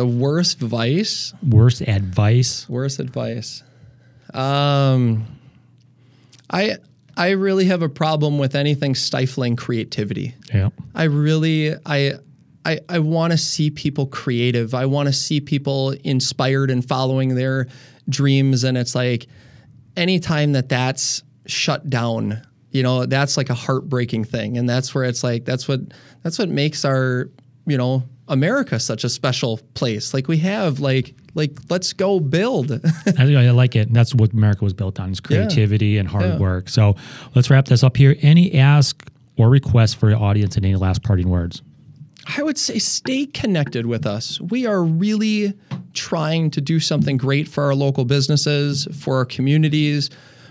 The 0.00 0.06
worst 0.06 0.60
vice. 0.60 1.34
Worst 1.46 1.82
advice. 1.82 2.66
Worst 2.70 3.00
advice. 3.00 3.62
Um, 4.32 5.26
I 6.50 6.76
I 7.18 7.32
really 7.32 7.66
have 7.66 7.82
a 7.82 7.90
problem 7.90 8.38
with 8.38 8.54
anything 8.54 8.94
stifling 8.94 9.56
creativity. 9.56 10.34
Yeah. 10.54 10.70
I 10.94 11.02
really 11.02 11.74
I 11.84 12.14
I, 12.64 12.80
I 12.88 13.00
want 13.00 13.32
to 13.32 13.36
see 13.36 13.68
people 13.68 14.06
creative. 14.06 14.72
I 14.72 14.86
want 14.86 15.08
to 15.08 15.12
see 15.12 15.38
people 15.38 15.90
inspired 16.02 16.70
and 16.70 16.82
following 16.82 17.34
their 17.34 17.66
dreams. 18.08 18.64
And 18.64 18.78
it's 18.78 18.94
like 18.94 19.26
anytime 19.98 20.52
that 20.52 20.70
that's 20.70 21.22
shut 21.44 21.90
down, 21.90 22.40
you 22.70 22.82
know, 22.82 23.04
that's 23.04 23.36
like 23.36 23.50
a 23.50 23.54
heartbreaking 23.54 24.24
thing. 24.24 24.56
And 24.56 24.66
that's 24.66 24.94
where 24.94 25.04
it's 25.04 25.22
like 25.22 25.44
that's 25.44 25.68
what 25.68 25.80
that's 26.22 26.38
what 26.38 26.48
makes 26.48 26.86
our, 26.86 27.28
you 27.66 27.76
know, 27.76 28.04
America 28.30 28.80
such 28.80 29.04
a 29.04 29.08
special 29.10 29.58
place. 29.74 30.14
Like 30.14 30.26
we 30.28 30.38
have 30.38 30.80
like 30.80 31.14
like 31.34 31.52
let's 31.68 31.92
go 31.92 32.18
build. 32.20 32.72
I, 33.18 33.34
I 33.34 33.50
like 33.50 33.76
it. 33.76 33.88
And 33.88 33.94
that's 33.96 34.14
what 34.14 34.32
America 34.32 34.64
was 34.64 34.72
built 34.72 34.98
on: 34.98 35.10
is 35.12 35.20
creativity 35.20 35.98
and 35.98 36.08
hard 36.08 36.24
Yeah. 36.24 36.38
work. 36.38 36.68
So 36.68 36.96
let's 37.34 37.50
wrap 37.50 37.66
this 37.66 37.82
up 37.84 37.96
here. 37.96 38.16
Any 38.22 38.54
ask 38.54 39.06
or 39.36 39.48
request 39.50 39.96
for 39.96 40.08
your 40.10 40.18
audience, 40.18 40.56
and 40.56 40.64
any 40.64 40.76
last 40.76 41.02
parting 41.02 41.28
words? 41.28 41.62
I 42.36 42.42
would 42.42 42.58
say 42.58 42.78
stay 42.78 43.26
connected 43.26 43.86
with 43.86 44.06
us. 44.06 44.40
We 44.40 44.66
are 44.66 44.82
really 44.84 45.54
trying 45.94 46.50
to 46.52 46.60
do 46.60 46.78
something 46.78 47.16
great 47.16 47.48
for 47.48 47.64
our 47.64 47.74
local 47.74 48.04
businesses, 48.04 48.86
for 49.00 49.16
our 49.16 49.24
communities. 49.24 50.10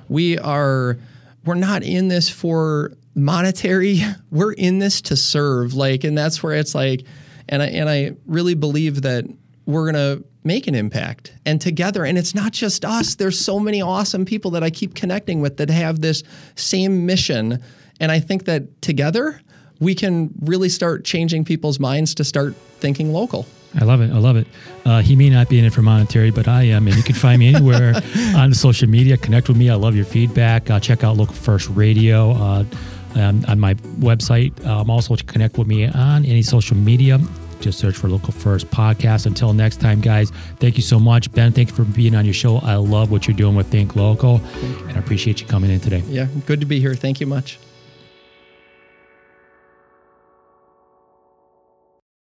We 0.10 0.38
are 0.39 0.98
we're 1.46 1.56
not 1.56 1.84
in 1.84 2.08
this 2.10 2.30
for 2.30 2.92
monetary. 3.15 4.02
We're 4.32 4.54
in 4.54 4.80
this 4.80 5.02
to 5.02 5.15
serve. 5.15 5.74
Like 5.74 6.04
and 6.04 6.18
that's 6.18 6.42
where 6.44 6.54
it's 6.54 6.74
like 6.76 7.06
and 7.50 7.62
I 7.62 7.68
and 7.68 7.90
I 7.90 8.14
really 8.26 8.54
believe 8.54 9.02
that 9.02 9.26
we're 9.66 9.92
going 9.92 10.20
to 10.20 10.24
make 10.44 10.68
an 10.68 10.74
impact 10.74 11.34
and 11.46 11.60
together 11.60 12.06
and 12.06 12.18
it's 12.18 12.34
not 12.34 12.54
just 12.54 12.86
us. 12.86 13.16
There's 13.16 13.38
so 13.38 13.60
many 13.60 13.82
awesome 13.82 14.26
people 14.26 14.52
that 14.52 14.64
I 14.64 14.70
keep 14.70 14.96
connecting 14.96 15.42
with 15.42 15.58
that 15.58 15.70
have 15.70 16.00
this 16.00 16.24
same 16.56 17.06
mission 17.06 17.62
and 18.00 18.12
I 18.12 18.20
think 18.20 18.46
that 18.46 18.82
together 18.82 19.42
we 19.80 19.96
can 19.96 20.34
really 20.42 20.70
start 20.70 21.04
changing 21.04 21.46
people's 21.46 21.80
minds 21.80 22.16
to 22.16 22.24
start 22.24 22.56
thinking 22.80 23.12
local. 23.12 23.46
I 23.80 23.86
love 23.86 24.02
it. 24.02 24.12
I 24.12 24.18
love 24.18 24.36
it. 24.36 24.48
Uh, 24.84 25.02
he 25.02 25.16
may 25.16 25.30
not 25.30 25.48
be 25.48 25.60
in 25.60 25.66
it 25.66 25.74
for 25.74 25.84
monetary, 25.84 26.32
but 26.32 26.48
I 26.48 26.64
am, 26.64 26.88
and 26.88 26.96
you 26.96 27.04
can 27.04 27.14
find 27.14 27.40
me 27.40 27.54
anywhere 27.54 27.94
on 28.36 28.54
social 28.54 28.90
media. 28.90 29.16
Connect 29.16 29.48
with 29.48 29.58
me. 29.58 29.70
I 29.70 29.76
love 29.76 29.96
your 29.96 30.06
feedback. 30.06 30.72
Uh, 30.72 30.80
check 30.80 31.04
out 31.04 31.18
Local 31.18 31.36
First 31.36 31.70
Radio 31.70 32.32
uh, 32.32 32.64
um, 33.15 33.43
on 33.48 33.60
my 33.60 33.74
website. 34.00 34.54
Um, 34.65 34.89
also, 34.89 35.15
to 35.15 35.24
connect 35.24 35.58
with 35.58 35.67
me 35.67 35.86
on 35.88 36.26
any 36.26 36.41
social 36.41 36.78
media. 36.78 37.19
Just 37.60 37.80
search 37.80 37.98
for 37.98 38.08
Local 38.08 38.32
First 38.32 38.69
Podcast. 38.72 39.26
Until 39.26 39.52
next 39.54 39.82
time, 39.82 40.00
guys, 40.00 40.32
thank 40.60 40.78
you 40.78 40.84
so 40.84 40.98
much. 40.98 41.32
Ben, 41.34 41.52
thank 41.52 41.69
you 41.69 41.76
for 41.76 41.84
being 41.84 42.15
on 42.15 42.24
your 42.24 42.34
show. 42.34 42.58
I 42.58 42.76
love 42.76 43.12
what 43.12 43.28
you're 43.28 43.36
doing 43.36 43.56
with 43.56 43.67
Think 43.67 43.95
Local, 43.95 44.41
and 44.88 44.91
I 44.95 45.00
appreciate 45.00 45.41
you 45.41 45.48
coming 45.48 45.69
in 45.69 45.80
today. 45.80 46.04
Yeah, 46.08 46.28
good 46.45 46.62
to 46.62 46.65
be 46.65 46.80
here. 46.80 46.95
Thank 46.95 47.19
you 47.19 47.28
much. 47.28 47.60